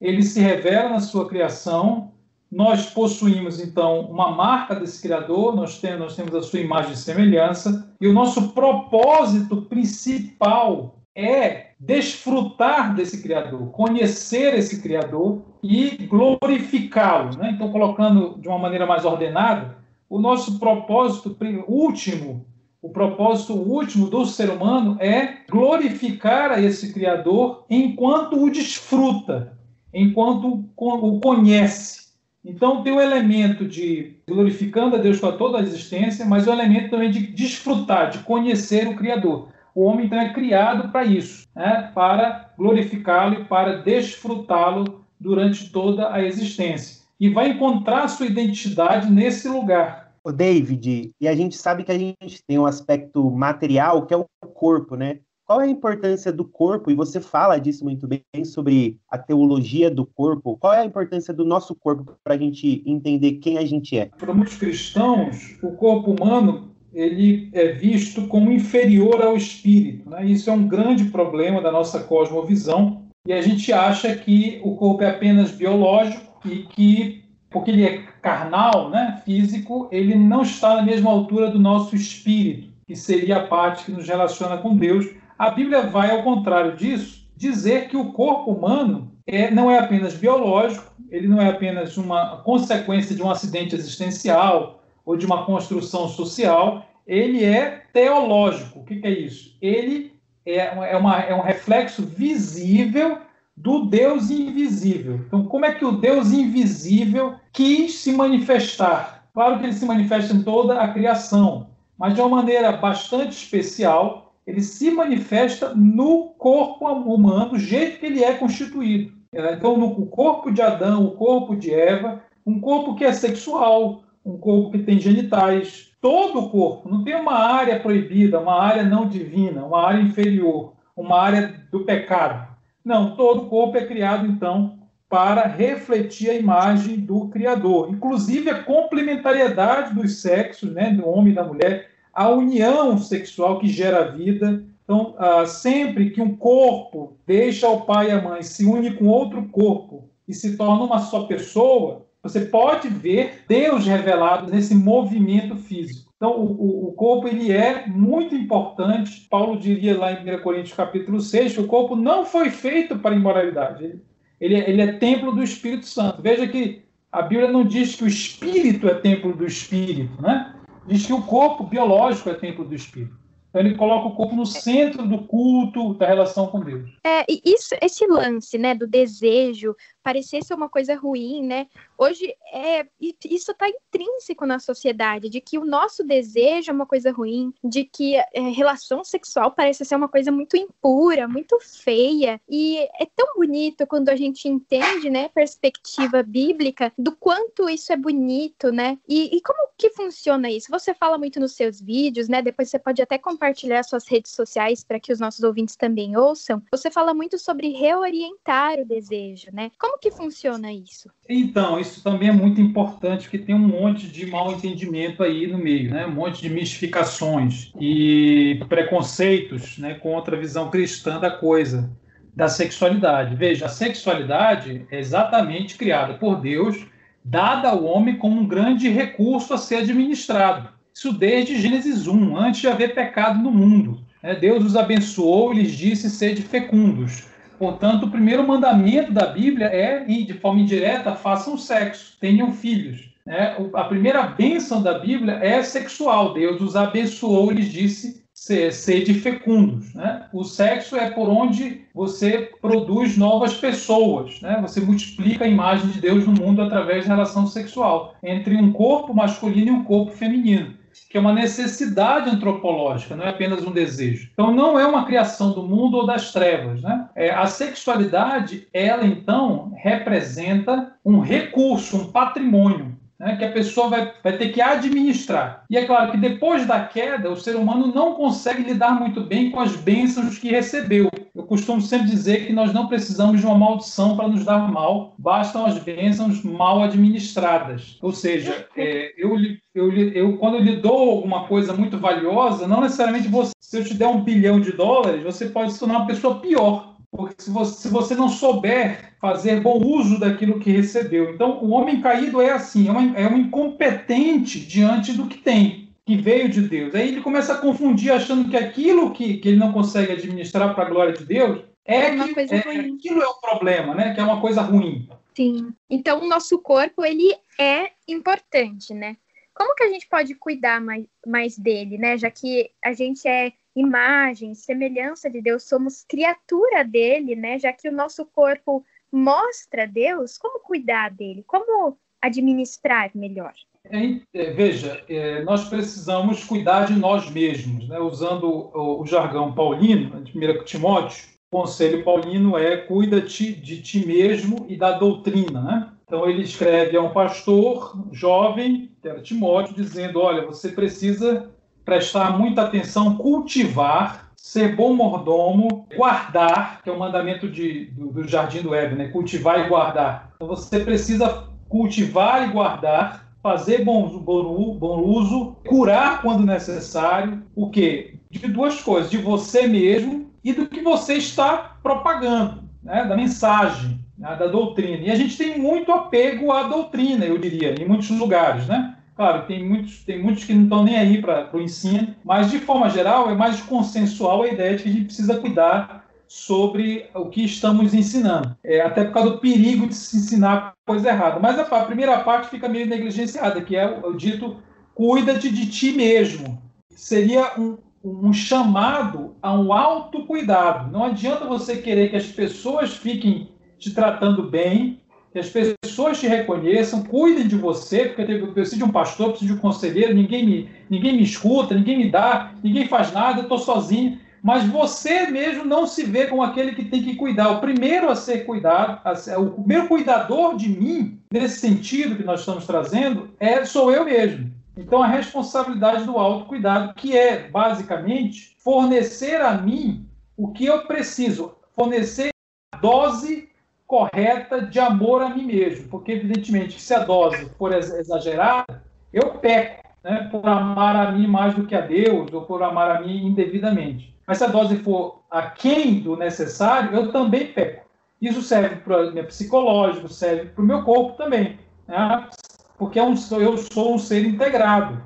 ele 0.00 0.22
se 0.22 0.40
revela 0.40 0.90
na 0.90 1.00
sua 1.00 1.28
criação. 1.28 2.12
Nós 2.50 2.86
possuímos, 2.86 3.60
então, 3.60 4.00
uma 4.02 4.30
marca 4.30 4.74
desse 4.74 5.02
Criador, 5.02 5.54
nós 5.54 5.80
temos, 5.80 5.98
nós 5.98 6.16
temos 6.16 6.34
a 6.34 6.42
sua 6.42 6.60
imagem 6.60 6.92
e 6.92 6.96
semelhança, 6.96 7.92
e 8.00 8.06
o 8.06 8.12
nosso 8.12 8.50
propósito 8.50 9.62
principal 9.62 10.98
é 11.14 11.72
desfrutar 11.78 12.94
desse 12.94 13.22
Criador, 13.22 13.70
conhecer 13.72 14.54
esse 14.54 14.80
Criador 14.80 15.42
e 15.62 16.06
glorificá-lo. 16.06 17.36
Né? 17.36 17.52
Então, 17.54 17.70
colocando 17.70 18.38
de 18.40 18.48
uma 18.48 18.58
maneira 18.58 18.86
mais 18.86 19.04
ordenada, 19.04 19.76
o 20.08 20.18
nosso 20.18 20.58
propósito 20.58 21.36
último, 21.66 22.46
o 22.80 22.88
propósito 22.88 23.52
último 23.54 24.08
do 24.08 24.24
ser 24.24 24.48
humano 24.48 24.96
é 25.00 25.44
glorificar 25.50 26.52
a 26.52 26.60
esse 26.62 26.94
Criador 26.94 27.66
enquanto 27.68 28.42
o 28.42 28.50
desfruta 28.50 29.57
enquanto 29.92 30.64
o 30.76 31.20
conhece. 31.20 32.08
Então 32.44 32.82
tem 32.82 32.92
o 32.92 33.00
elemento 33.00 33.66
de 33.66 34.16
glorificando 34.26 34.96
a 34.96 34.98
Deus 34.98 35.20
com 35.20 35.32
toda 35.32 35.58
a 35.58 35.62
existência, 35.62 36.24
mas 36.24 36.46
o 36.46 36.52
elemento 36.52 36.90
também 36.90 37.10
de 37.10 37.26
desfrutar, 37.26 38.10
de 38.10 38.20
conhecer 38.20 38.88
o 38.88 38.96
Criador. 38.96 39.48
O 39.74 39.84
homem 39.84 40.06
então 40.06 40.18
é 40.18 40.32
criado 40.32 40.90
para 40.90 41.04
isso, 41.04 41.46
né? 41.54 41.90
para 41.94 42.52
glorificá-lo 42.56 43.34
e 43.34 43.44
para 43.44 43.82
desfrutá-lo 43.82 45.04
durante 45.20 45.70
toda 45.70 46.12
a 46.12 46.22
existência. 46.22 47.02
E 47.20 47.28
vai 47.28 47.50
encontrar 47.50 48.08
sua 48.08 48.26
identidade 48.26 49.10
nesse 49.10 49.48
lugar. 49.48 50.12
O 50.24 50.32
David, 50.32 51.10
e 51.20 51.28
a 51.28 51.34
gente 51.34 51.56
sabe 51.56 51.84
que 51.84 51.92
a 51.92 51.98
gente 51.98 52.42
tem 52.46 52.58
um 52.58 52.66
aspecto 52.66 53.30
material 53.30 54.06
que 54.06 54.14
é 54.14 54.16
o 54.16 54.26
corpo, 54.52 54.96
né? 54.96 55.20
Qual 55.48 55.62
é 55.62 55.64
a 55.64 55.70
importância 55.70 56.30
do 56.30 56.44
corpo? 56.44 56.90
E 56.90 56.94
você 56.94 57.22
fala 57.22 57.58
disso 57.58 57.82
muito 57.82 58.06
bem 58.06 58.22
sobre 58.44 58.98
a 59.10 59.16
teologia 59.16 59.90
do 59.90 60.04
corpo. 60.04 60.58
Qual 60.58 60.74
é 60.74 60.80
a 60.80 60.84
importância 60.84 61.32
do 61.32 61.42
nosso 61.42 61.74
corpo 61.74 62.18
para 62.22 62.34
a 62.34 62.36
gente 62.36 62.82
entender 62.84 63.36
quem 63.36 63.56
a 63.56 63.64
gente 63.64 63.98
é? 63.98 64.10
Para 64.18 64.34
muitos 64.34 64.58
cristãos, 64.58 65.56
o 65.62 65.72
corpo 65.72 66.10
humano 66.10 66.68
ele 66.92 67.48
é 67.54 67.68
visto 67.68 68.26
como 68.26 68.52
inferior 68.52 69.22
ao 69.22 69.38
espírito. 69.38 70.10
Né? 70.10 70.26
Isso 70.26 70.50
é 70.50 70.52
um 70.52 70.68
grande 70.68 71.04
problema 71.04 71.62
da 71.62 71.72
nossa 71.72 72.00
cosmovisão. 72.00 73.04
E 73.26 73.32
a 73.32 73.40
gente 73.40 73.72
acha 73.72 74.14
que 74.14 74.60
o 74.62 74.76
corpo 74.76 75.02
é 75.02 75.08
apenas 75.08 75.50
biológico 75.50 76.46
e 76.46 76.64
que, 76.64 77.24
porque 77.48 77.70
ele 77.70 77.84
é 77.86 78.02
carnal, 78.20 78.90
né, 78.90 79.22
físico, 79.24 79.88
ele 79.90 80.14
não 80.14 80.42
está 80.42 80.76
na 80.76 80.82
mesma 80.82 81.10
altura 81.10 81.50
do 81.50 81.58
nosso 81.58 81.96
espírito, 81.96 82.68
que 82.86 82.94
seria 82.94 83.38
a 83.38 83.46
parte 83.46 83.86
que 83.86 83.92
nos 83.92 84.06
relaciona 84.06 84.58
com 84.58 84.76
Deus 84.76 85.16
a 85.38 85.50
Bíblia 85.50 85.82
vai, 85.82 86.10
ao 86.10 86.22
contrário 86.22 86.76
disso, 86.76 87.28
dizer 87.36 87.88
que 87.88 87.96
o 87.96 88.12
corpo 88.12 88.50
humano 88.50 89.12
é, 89.26 89.50
não 89.50 89.70
é 89.70 89.78
apenas 89.78 90.14
biológico, 90.14 90.92
ele 91.10 91.28
não 91.28 91.40
é 91.40 91.48
apenas 91.48 91.96
uma 91.96 92.38
consequência 92.38 93.14
de 93.14 93.22
um 93.22 93.30
acidente 93.30 93.74
existencial 93.74 94.82
ou 95.04 95.16
de 95.16 95.24
uma 95.24 95.44
construção 95.44 96.08
social, 96.08 96.84
ele 97.06 97.44
é 97.44 97.84
teológico. 97.92 98.80
O 98.80 98.84
que, 98.84 98.96
que 98.96 99.06
é 99.06 99.10
isso? 99.10 99.56
Ele 99.62 100.12
é, 100.44 100.92
é, 100.92 100.96
uma, 100.96 101.20
é 101.20 101.34
um 101.34 101.40
reflexo 101.40 102.02
visível 102.02 103.18
do 103.56 103.86
Deus 103.86 104.30
invisível. 104.30 105.20
Então, 105.26 105.44
como 105.44 105.64
é 105.64 105.72
que 105.72 105.84
o 105.84 105.92
Deus 105.92 106.32
invisível 106.32 107.34
quis 107.52 107.94
se 107.94 108.12
manifestar? 108.12 109.28
Claro 109.32 109.58
que 109.58 109.66
ele 109.66 109.72
se 109.72 109.84
manifesta 109.84 110.34
em 110.34 110.42
toda 110.42 110.80
a 110.80 110.88
criação, 110.88 111.68
mas 111.96 112.14
de 112.14 112.20
uma 112.20 112.28
maneira 112.28 112.72
bastante 112.72 113.32
especial, 113.32 114.27
ele 114.48 114.62
se 114.62 114.90
manifesta 114.90 115.74
no 115.74 116.30
corpo 116.38 116.86
humano, 116.86 117.50
do 117.50 117.58
jeito 117.58 118.00
que 118.00 118.06
ele 118.06 118.24
é 118.24 118.32
constituído. 118.32 119.12
É, 119.30 119.52
então, 119.52 119.76
no 119.76 120.06
corpo 120.06 120.50
de 120.50 120.62
Adão, 120.62 121.04
o 121.04 121.10
corpo 121.10 121.54
de 121.54 121.72
Eva, 121.72 122.22
um 122.46 122.58
corpo 122.58 122.94
que 122.94 123.04
é 123.04 123.12
sexual, 123.12 124.04
um 124.24 124.38
corpo 124.38 124.70
que 124.70 124.78
tem 124.78 124.98
genitais, 124.98 125.90
todo 126.00 126.40
o 126.40 126.48
corpo, 126.48 126.88
não 126.88 127.04
tem 127.04 127.14
uma 127.14 127.34
área 127.34 127.78
proibida, 127.78 128.40
uma 128.40 128.58
área 128.58 128.84
não 128.84 129.06
divina, 129.06 129.66
uma 129.66 129.86
área 129.86 130.00
inferior, 130.00 130.72
uma 130.96 131.20
área 131.20 131.54
do 131.70 131.80
pecado. 131.80 132.48
Não, 132.82 133.16
todo 133.16 133.42
o 133.42 133.48
corpo 133.50 133.76
é 133.76 133.84
criado, 133.84 134.26
então, 134.26 134.78
para 135.10 135.46
refletir 135.46 136.30
a 136.30 136.34
imagem 136.34 136.96
do 137.00 137.28
Criador. 137.28 137.90
Inclusive 137.90 138.48
a 138.48 138.62
complementariedade 138.62 139.94
dos 139.94 140.22
sexos, 140.22 140.72
né, 140.72 140.90
do 140.90 141.06
homem 141.06 141.32
e 141.32 141.36
da 141.36 141.44
mulher, 141.44 141.97
a 142.12 142.28
união 142.28 142.98
sexual 142.98 143.58
que 143.58 143.68
gera 143.68 144.10
vida. 144.10 144.64
Então, 144.84 145.14
ah, 145.18 145.46
sempre 145.46 146.10
que 146.10 146.20
um 146.20 146.36
corpo 146.36 147.16
deixa 147.26 147.68
o 147.68 147.82
pai 147.82 148.08
e 148.08 148.12
a 148.12 148.22
mãe, 148.22 148.42
se 148.42 148.64
une 148.64 148.94
com 148.94 149.06
outro 149.06 149.42
corpo 149.48 150.08
e 150.26 150.34
se 150.34 150.56
torna 150.56 150.84
uma 150.84 150.98
só 150.98 151.24
pessoa, 151.24 152.06
você 152.22 152.40
pode 152.40 152.88
ver 152.88 153.44
Deus 153.48 153.86
revelado 153.86 154.50
nesse 154.50 154.74
movimento 154.74 155.56
físico. 155.56 156.08
Então, 156.16 156.32
o, 156.36 156.88
o, 156.88 156.92
corpo 156.92 157.28
ele 157.28 157.52
é 157.52 157.86
muito 157.86 158.34
importante. 158.34 159.26
Paulo 159.30 159.56
diria 159.56 159.96
lá 159.96 160.12
em 160.12 160.34
1 160.34 160.42
Coríntios 160.42 160.76
capítulo 160.76 161.20
6 161.20 161.54
que 161.54 161.60
o 161.60 161.66
corpo 161.68 161.94
não 161.94 162.26
foi 162.26 162.50
feito 162.50 162.98
para 162.98 163.14
imoralidade. 163.14 163.84
Ele, 163.84 164.02
ele, 164.40 164.54
é, 164.56 164.70
ele 164.70 164.82
é 164.82 164.92
templo 164.94 165.30
do 165.30 165.42
Espírito 165.42 165.86
Santo. 165.86 166.20
Veja 166.20 166.48
que 166.48 166.82
a 167.12 167.22
Bíblia 167.22 167.50
não 167.50 167.64
diz 167.64 167.94
que 167.94 168.02
o 168.02 168.08
Espírito 168.08 168.88
é 168.88 168.94
templo 168.94 169.32
do 169.32 169.46
Espírito, 169.46 170.20
né? 170.20 170.54
Diz 170.88 171.06
que 171.06 171.12
o 171.12 171.22
corpo 171.22 171.64
biológico 171.64 172.30
é 172.30 172.34
templo 172.34 172.64
do 172.64 172.74
espírito. 172.74 173.16
Então 173.48 173.62
ele 173.62 173.76
coloca 173.76 174.08
o 174.08 174.14
corpo 174.14 174.34
no 174.34 174.44
centro 174.44 175.06
do 175.06 175.18
culto, 175.24 175.94
da 175.94 176.06
relação 176.06 176.48
com 176.48 176.60
Deus. 176.60 176.90
É, 177.04 177.24
isso, 177.28 177.74
esse 177.80 178.06
lance, 178.06 178.58
né, 178.58 178.74
do 178.74 178.86
desejo, 178.86 179.74
parecer 180.08 180.42
ser 180.42 180.54
uma 180.54 180.70
coisa 180.70 180.94
ruim, 180.94 181.42
né? 181.42 181.66
Hoje 181.98 182.34
é 182.50 182.86
isso 183.26 183.50
está 183.50 183.68
intrínseco 183.68 184.46
na 184.46 184.58
sociedade, 184.58 185.28
de 185.28 185.38
que 185.38 185.58
o 185.58 185.66
nosso 185.66 186.02
desejo 186.02 186.70
é 186.70 186.74
uma 186.74 186.86
coisa 186.86 187.12
ruim, 187.12 187.52
de 187.62 187.84
que 187.84 188.16
é, 188.16 188.24
relação 188.54 189.04
sexual 189.04 189.50
parece 189.50 189.84
ser 189.84 189.96
uma 189.96 190.08
coisa 190.08 190.32
muito 190.32 190.56
impura, 190.56 191.28
muito 191.28 191.58
feia. 191.60 192.40
E 192.48 192.78
é 192.78 193.06
tão 193.14 193.34
bonito 193.34 193.86
quando 193.86 194.08
a 194.08 194.16
gente 194.16 194.48
entende, 194.48 195.10
né, 195.10 195.28
perspectiva 195.28 196.22
bíblica 196.22 196.90
do 196.96 197.12
quanto 197.14 197.68
isso 197.68 197.92
é 197.92 197.96
bonito, 197.96 198.72
né? 198.72 198.96
E, 199.06 199.36
e 199.36 199.42
como 199.42 199.68
que 199.76 199.90
funciona 199.90 200.50
isso? 200.50 200.68
Você 200.70 200.94
fala 200.94 201.18
muito 201.18 201.38
nos 201.38 201.52
seus 201.52 201.80
vídeos, 201.80 202.28
né? 202.28 202.40
Depois 202.40 202.70
você 202.70 202.78
pode 202.78 203.02
até 203.02 203.18
compartilhar 203.18 203.82
suas 203.82 204.08
redes 204.08 204.32
sociais 204.32 204.82
para 204.82 204.98
que 204.98 205.12
os 205.12 205.20
nossos 205.20 205.42
ouvintes 205.42 205.76
também 205.76 206.16
ouçam. 206.16 206.62
Você 206.70 206.90
fala 206.90 207.12
muito 207.12 207.38
sobre 207.38 207.68
reorientar 207.68 208.80
o 208.80 208.86
desejo, 208.86 209.48
né? 209.52 209.70
Como 209.78 209.97
que 210.00 210.10
funciona 210.10 210.72
isso? 210.72 211.10
Então, 211.28 211.78
isso 211.78 212.02
também 212.02 212.28
é 212.28 212.32
muito 212.32 212.60
importante, 212.60 213.24
porque 213.24 213.38
tem 213.38 213.54
um 213.54 213.58
monte 213.58 214.06
de 214.06 214.26
mal 214.26 214.52
entendimento 214.52 215.22
aí 215.22 215.46
no 215.46 215.58
meio, 215.58 215.90
né? 215.90 216.06
Um 216.06 216.14
monte 216.14 216.40
de 216.40 216.48
mistificações 216.48 217.72
e 217.80 218.60
preconceitos, 218.68 219.78
né, 219.78 219.94
contra 219.94 220.36
a 220.36 220.40
visão 220.40 220.70
cristã 220.70 221.18
da 221.18 221.30
coisa, 221.30 221.90
da 222.34 222.48
sexualidade. 222.48 223.34
Veja, 223.34 223.66
a 223.66 223.68
sexualidade 223.68 224.86
é 224.90 224.98
exatamente 224.98 225.76
criada 225.76 226.14
por 226.14 226.40
Deus, 226.40 226.86
dada 227.24 227.68
ao 227.68 227.84
homem 227.84 228.16
como 228.16 228.40
um 228.40 228.46
grande 228.46 228.88
recurso 228.88 229.52
a 229.52 229.58
ser 229.58 229.76
administrado. 229.76 230.70
Isso 230.94 231.12
desde 231.12 231.60
Gênesis 231.60 232.06
1, 232.06 232.36
antes 232.36 232.60
de 232.60 232.68
haver 232.68 232.94
pecado 232.94 233.40
no 233.40 233.50
mundo. 233.50 234.00
Né? 234.22 234.34
Deus 234.34 234.64
os 234.64 234.76
abençoou 234.76 235.52
e 235.52 235.62
lhes 235.62 235.72
disse 235.72 236.10
sede 236.10 236.42
fecundos. 236.42 237.27
Portanto, 237.58 238.06
o 238.06 238.10
primeiro 238.10 238.46
mandamento 238.46 239.12
da 239.12 239.26
Bíblia 239.26 239.66
é, 239.66 240.04
e 240.08 240.24
de 240.24 240.34
forma 240.34 240.60
indireta, 240.60 241.14
façam 241.14 241.58
sexo, 241.58 242.16
tenham 242.20 242.52
filhos. 242.52 243.08
Né? 243.26 243.56
A 243.74 243.84
primeira 243.84 244.22
bênção 244.22 244.82
da 244.82 244.98
Bíblia 244.98 245.34
é 245.42 245.62
sexual. 245.62 246.32
Deus 246.32 246.60
os 246.60 246.76
abençoou 246.76 247.50
lhes 247.50 247.66
disse 247.66 248.22
sede 248.32 249.14
fecundos. 249.14 249.92
Né? 249.92 250.26
O 250.32 250.44
sexo 250.44 250.96
é 250.96 251.10
por 251.10 251.28
onde 251.28 251.82
você 251.92 252.50
produz 252.62 253.18
novas 253.18 253.54
pessoas. 253.54 254.40
Né? 254.40 254.58
Você 254.62 254.80
multiplica 254.80 255.44
a 255.44 255.48
imagem 255.48 255.90
de 255.90 256.00
Deus 256.00 256.24
no 256.24 256.32
mundo 256.32 256.62
através 256.62 257.06
da 257.06 257.14
relação 257.14 257.46
sexual 257.46 258.14
entre 258.22 258.56
um 258.56 258.72
corpo 258.72 259.12
masculino 259.12 259.68
e 259.68 259.72
um 259.72 259.84
corpo 259.84 260.12
feminino 260.12 260.77
que 261.08 261.16
é 261.16 261.20
uma 261.20 261.32
necessidade 261.32 262.28
antropológica, 262.30 263.16
não 263.16 263.24
é 263.24 263.30
apenas 263.30 263.64
um 263.64 263.70
desejo. 263.70 264.28
Então, 264.32 264.54
não 264.54 264.78
é 264.78 264.86
uma 264.86 265.06
criação 265.06 265.52
do 265.52 265.62
mundo 265.62 265.96
ou 265.96 266.06
das 266.06 266.32
trevas. 266.32 266.82
Né? 266.82 267.08
É, 267.14 267.30
a 267.30 267.46
sexualidade, 267.46 268.66
ela 268.72 269.06
então 269.06 269.72
representa 269.76 270.92
um 271.04 271.20
recurso, 271.20 271.96
um 271.96 272.12
patrimônio 272.12 272.97
né, 273.18 273.36
que 273.36 273.44
a 273.44 273.52
pessoa 273.52 273.88
vai, 273.88 274.12
vai 274.22 274.36
ter 274.36 274.50
que 274.50 274.60
administrar. 274.60 275.64
E 275.68 275.76
é 275.76 275.84
claro 275.84 276.12
que 276.12 276.16
depois 276.16 276.66
da 276.66 276.84
queda, 276.84 277.30
o 277.30 277.36
ser 277.36 277.56
humano 277.56 277.92
não 277.92 278.14
consegue 278.14 278.62
lidar 278.62 278.98
muito 278.98 279.20
bem 279.22 279.50
com 279.50 279.60
as 279.60 279.74
bênçãos 279.74 280.38
que 280.38 280.50
recebeu. 280.50 281.10
Eu 281.34 281.44
costumo 281.44 281.80
sempre 281.80 282.08
dizer 282.08 282.46
que 282.46 282.52
nós 282.52 282.72
não 282.72 282.86
precisamos 282.86 283.40
de 283.40 283.46
uma 283.46 283.56
maldição 283.56 284.16
para 284.16 284.28
nos 284.28 284.44
dar 284.44 284.70
mal, 284.70 285.14
bastam 285.18 285.66
as 285.66 285.78
bênçãos 285.78 286.42
mal 286.42 286.82
administradas. 286.82 287.98
Ou 288.02 288.12
seja, 288.12 288.66
é, 288.76 289.12
eu, 289.16 289.36
eu, 289.74 289.92
eu, 289.92 290.38
quando 290.38 290.54
eu 290.54 290.62
lhe 290.62 290.76
dou 290.76 291.10
alguma 291.10 291.46
coisa 291.46 291.72
muito 291.72 291.98
valiosa, 291.98 292.66
não 292.66 292.80
necessariamente 292.80 293.28
você, 293.28 293.52
se 293.60 293.78
eu 293.78 293.84
te 293.84 293.94
der 293.94 294.06
um 294.06 294.22
bilhão 294.22 294.60
de 294.60 294.72
dólares, 294.72 295.22
você 295.22 295.46
pode 295.46 295.72
se 295.72 295.78
tornar 295.78 295.98
uma 295.98 296.06
pessoa 296.06 296.40
pior. 296.40 296.97
Porque 297.10 297.42
se 297.42 297.50
você, 297.50 297.82
se 297.82 297.88
você 297.88 298.14
não 298.14 298.28
souber 298.28 299.14
fazer 299.20 299.60
bom 299.60 299.78
uso 299.78 300.18
daquilo 300.18 300.60
que 300.60 300.70
recebeu. 300.70 301.34
Então, 301.34 301.62
o 301.62 301.70
homem 301.70 302.00
caído 302.00 302.40
é 302.40 302.50
assim, 302.50 302.88
é 302.88 302.92
um, 302.92 303.14
é 303.14 303.28
um 303.28 303.38
incompetente 303.38 304.60
diante 304.60 305.12
do 305.12 305.26
que 305.26 305.38
tem, 305.38 305.88
que 306.06 306.16
veio 306.16 306.48
de 306.48 306.62
Deus. 306.62 306.94
Aí 306.94 307.08
ele 307.08 307.20
começa 307.20 307.54
a 307.54 307.58
confundir, 307.58 308.12
achando 308.12 308.48
que 308.48 308.56
aquilo 308.56 309.10
que, 309.10 309.38
que 309.38 309.48
ele 309.48 309.56
não 309.56 309.72
consegue 309.72 310.12
administrar 310.12 310.74
para 310.74 310.86
a 310.86 310.90
glória 310.90 311.12
de 311.12 311.24
Deus 311.24 311.60
é, 311.84 312.08
é 312.08 312.10
uma 312.12 312.34
coisa 312.34 312.54
é, 312.54 312.60
ruim. 312.60 312.96
aquilo 312.96 313.22
é 313.22 313.26
o 313.26 313.40
problema, 313.40 313.94
né? 313.94 314.14
Que 314.14 314.20
é 314.20 314.24
uma 314.24 314.40
coisa 314.40 314.60
ruim. 314.60 315.08
Sim. 315.34 315.72
Então, 315.88 316.20
o 316.22 316.28
nosso 316.28 316.58
corpo, 316.58 317.04
ele 317.04 317.34
é 317.58 317.90
importante, 318.06 318.92
né? 318.92 319.16
Como 319.54 319.74
que 319.74 319.82
a 319.82 319.88
gente 319.88 320.06
pode 320.06 320.34
cuidar 320.34 320.80
mais, 320.80 321.06
mais 321.26 321.58
dele, 321.58 321.96
né? 321.96 322.18
Já 322.18 322.30
que 322.30 322.70
a 322.84 322.92
gente 322.92 323.26
é 323.26 323.52
imagem, 323.74 324.54
semelhança 324.54 325.30
de 325.30 325.40
Deus, 325.40 325.64
somos 325.64 326.04
criatura 326.08 326.84
dele, 326.84 327.36
né? 327.36 327.58
Já 327.58 327.72
que 327.72 327.88
o 327.88 327.92
nosso 327.92 328.26
corpo 328.26 328.84
mostra 329.10 329.86
Deus, 329.86 330.36
como 330.36 330.60
cuidar 330.60 331.10
dele, 331.10 331.42
como 331.46 331.96
administrar 332.20 333.10
melhor. 333.14 333.54
É, 333.90 334.50
veja, 334.52 335.02
é, 335.08 335.42
nós 335.44 335.68
precisamos 335.68 336.44
cuidar 336.44 336.86
de 336.86 336.94
nós 336.94 337.30
mesmos, 337.30 337.88
né? 337.88 337.98
usando 337.98 338.44
o, 338.44 339.00
o, 339.00 339.06
jargão 339.06 339.54
paulino, 339.54 340.22
de 340.22 340.36
1 340.36 340.64
Timóteo, 340.64 341.24
o 341.50 341.58
conselho 341.58 342.04
paulino 342.04 342.58
é 342.58 342.76
cuida-te 342.76 343.54
de 343.54 343.80
ti 343.80 344.06
mesmo 344.06 344.66
e 344.68 344.76
da 344.76 344.98
doutrina. 344.98 345.62
Né? 345.62 345.92
Então 346.04 346.28
ele 346.28 346.42
escreve 346.42 346.96
a 346.96 347.02
um 347.02 347.12
pastor 347.12 347.96
jovem, 348.12 348.90
que 349.00 349.08
era 349.08 349.22
Timóteo, 349.22 349.74
dizendo, 349.74 350.20
olha, 350.20 350.44
você 350.44 350.68
precisa 350.70 351.50
prestar 351.88 352.36
muita 352.36 352.64
atenção, 352.64 353.16
cultivar, 353.16 354.30
ser 354.36 354.76
bom 354.76 354.92
mordomo, 354.92 355.86
guardar, 355.96 356.82
que 356.82 356.90
é 356.90 356.92
o 356.92 356.98
mandamento 356.98 357.48
de, 357.48 357.86
do, 357.86 358.08
do 358.08 358.28
Jardim 358.28 358.60
do 358.60 358.74
Éden, 358.74 358.98
né? 358.98 359.08
cultivar 359.08 359.64
e 359.64 359.68
guardar. 359.70 360.30
Então 360.36 360.46
você 360.46 360.80
precisa 360.80 361.48
cultivar 361.66 362.46
e 362.46 362.52
guardar, 362.52 363.32
fazer 363.42 363.86
bom, 363.86 364.06
bom, 364.18 364.76
bom 364.78 365.00
uso, 365.00 365.56
curar 365.66 366.20
quando 366.20 366.44
necessário, 366.44 367.42
o 367.56 367.70
quê? 367.70 368.16
De 368.30 368.46
duas 368.48 368.82
coisas, 368.82 369.10
de 369.10 369.16
você 369.16 369.66
mesmo 369.66 370.30
e 370.44 370.52
do 370.52 370.66
que 370.66 370.82
você 370.82 371.14
está 371.14 371.78
propagando, 371.82 372.64
né? 372.82 373.06
da 373.06 373.16
mensagem, 373.16 373.98
né? 374.18 374.36
da 374.36 374.46
doutrina. 374.46 375.06
E 375.06 375.10
a 375.10 375.16
gente 375.16 375.38
tem 375.38 375.58
muito 375.58 375.90
apego 375.90 376.52
à 376.52 376.64
doutrina, 376.64 377.24
eu 377.24 377.38
diria, 377.38 377.74
em 377.80 377.88
muitos 377.88 378.10
lugares, 378.10 378.66
né? 378.66 378.97
Claro, 379.18 379.48
tem 379.48 379.68
muitos, 379.68 380.04
tem 380.04 380.22
muitos 380.22 380.44
que 380.44 380.54
não 380.54 380.62
estão 380.62 380.84
nem 380.84 380.96
aí 380.96 381.20
para 381.20 381.50
o 381.52 381.60
ensino, 381.60 382.14
mas 382.24 382.52
de 382.52 382.60
forma 382.60 382.88
geral 382.88 383.28
é 383.28 383.34
mais 383.34 383.60
consensual 383.60 384.42
a 384.42 384.48
ideia 384.48 384.76
de 384.76 384.84
que 384.84 384.88
a 384.88 384.92
gente 384.92 385.06
precisa 385.06 385.40
cuidar 385.40 386.06
sobre 386.28 387.10
o 387.12 387.26
que 387.26 387.44
estamos 387.44 387.92
ensinando. 387.92 388.56
É, 388.62 388.80
até 388.80 389.02
por 389.02 389.14
causa 389.14 389.30
do 389.30 389.38
perigo 389.38 389.88
de 389.88 389.94
se 389.96 390.18
ensinar 390.18 390.74
coisa 390.86 391.08
errada. 391.08 391.40
Mas 391.40 391.58
a, 391.58 391.64
primeira 391.84 392.20
parte 392.20 392.48
fica 392.48 392.68
meio 392.68 392.86
negligenciada, 392.86 393.60
que 393.60 393.74
é 393.74 393.90
o, 393.90 394.10
o 394.10 394.16
dito 394.16 394.58
cuida-te 394.94 395.50
de 395.50 395.68
ti 395.68 395.90
mesmo. 395.90 396.62
Seria 396.90 397.58
um, 397.58 397.76
um 398.04 398.32
chamado 398.32 399.34
a 399.42 399.52
um 399.52 399.72
autocuidado. 399.72 400.92
Não 400.92 401.02
adianta 401.02 401.44
você 401.44 401.78
querer 401.78 402.10
que 402.10 402.16
as 402.16 402.28
pessoas 402.28 402.96
fiquem 402.96 403.50
te 403.80 403.92
tratando 403.92 404.44
bem 404.44 405.00
que 405.32 405.38
as 405.38 405.48
pessoas 405.48 406.20
te 406.20 406.26
reconheçam, 406.26 407.02
cuidem 407.02 407.46
de 407.46 407.56
você, 407.56 408.06
porque 408.06 408.32
eu 408.32 408.52
preciso 408.52 408.78
de 408.78 408.84
um 408.84 408.92
pastor, 408.92 409.30
preciso 409.30 409.52
de 409.52 409.58
um 409.58 409.62
conselheiro, 409.62 410.14
ninguém 410.14 410.46
me, 410.46 410.70
ninguém 410.88 411.16
me 411.16 411.22
escuta, 411.22 411.74
ninguém 411.74 411.98
me 411.98 412.10
dá, 412.10 412.52
ninguém 412.62 412.88
faz 412.88 413.12
nada, 413.12 413.40
eu 413.40 413.42
estou 413.42 413.58
sozinho. 413.58 414.18
Mas 414.42 414.64
você 414.64 415.26
mesmo 415.26 415.64
não 415.64 415.86
se 415.86 416.04
vê 416.04 416.26
como 416.26 416.42
aquele 416.42 416.74
que 416.74 416.84
tem 416.84 417.02
que 417.02 417.16
cuidar. 417.16 417.50
O 417.50 417.60
primeiro 417.60 418.08
a 418.08 418.14
ser 418.14 418.46
cuidado, 418.46 419.00
a, 419.04 419.38
o 419.38 419.50
primeiro 419.50 419.88
cuidador 419.88 420.56
de 420.56 420.68
mim, 420.68 421.20
nesse 421.30 421.58
sentido 421.58 422.16
que 422.16 422.24
nós 422.24 422.40
estamos 422.40 422.64
trazendo, 422.64 423.30
é 423.40 423.64
sou 423.64 423.92
eu 423.92 424.04
mesmo. 424.04 424.52
Então, 424.76 425.02
a 425.02 425.08
responsabilidade 425.08 426.04
do 426.04 426.16
autocuidado, 426.16 426.94
que 426.94 427.16
é, 427.16 427.48
basicamente, 427.48 428.56
fornecer 428.62 429.40
a 429.40 429.54
mim 429.54 430.06
o 430.36 430.52
que 430.52 430.66
eu 430.66 430.86
preciso, 430.86 431.56
fornecer 431.74 432.28
a 432.72 432.78
dose 432.78 433.47
correta 433.88 434.60
de 434.60 434.78
amor 434.78 435.22
a 435.22 435.30
mim 435.30 435.46
mesmo, 435.46 435.88
porque 435.88 436.12
evidentemente 436.12 436.78
se 436.78 436.92
a 436.92 436.98
dose 436.98 437.48
for 437.58 437.72
exagerada, 437.72 438.84
eu 439.10 439.30
peco, 439.30 439.82
né, 440.04 440.28
por 440.30 440.46
amar 440.46 440.94
a 440.94 441.10
mim 441.10 441.26
mais 441.26 441.54
do 441.54 441.64
que 441.66 441.74
a 441.74 441.80
Deus 441.80 442.30
ou 442.30 442.42
por 442.42 442.62
amar 442.62 442.90
a 442.90 443.00
mim 443.00 443.26
indevidamente. 443.26 444.14
Mas 444.26 444.38
se 444.38 444.44
a 444.44 444.48
dose 444.48 444.76
for 444.76 445.22
aquém 445.30 446.00
do 446.00 446.16
necessário, 446.16 446.94
eu 446.94 447.10
também 447.10 447.46
peco. 447.46 447.88
Isso 448.20 448.42
serve 448.42 448.76
para 448.76 449.08
o 449.08 449.12
meu 449.12 449.24
psicológico, 449.24 450.08
serve 450.08 450.50
para 450.50 450.62
o 450.62 450.66
meu 450.66 450.82
corpo 450.82 451.16
também, 451.16 451.58
né? 451.86 452.28
porque 452.76 453.00
é 453.00 453.02
eu 453.02 453.56
sou 453.56 453.94
um 453.94 453.98
ser 453.98 454.26
integrado. 454.26 455.02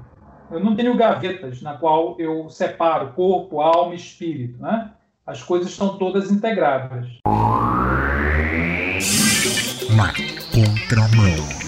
Eu 0.50 0.58
não 0.58 0.74
tenho 0.74 0.96
gavetas 0.96 1.62
na 1.62 1.74
qual 1.74 2.16
eu 2.18 2.48
separo 2.50 3.12
corpo, 3.12 3.60
alma 3.60 3.94
e 3.94 3.96
espírito. 3.96 4.60
Né? 4.60 4.90
As 5.24 5.40
coisas 5.42 5.70
estão 5.70 5.96
todas 5.98 6.32
integradas 6.32 7.06
na 9.96 10.12
contramão. 10.50 11.62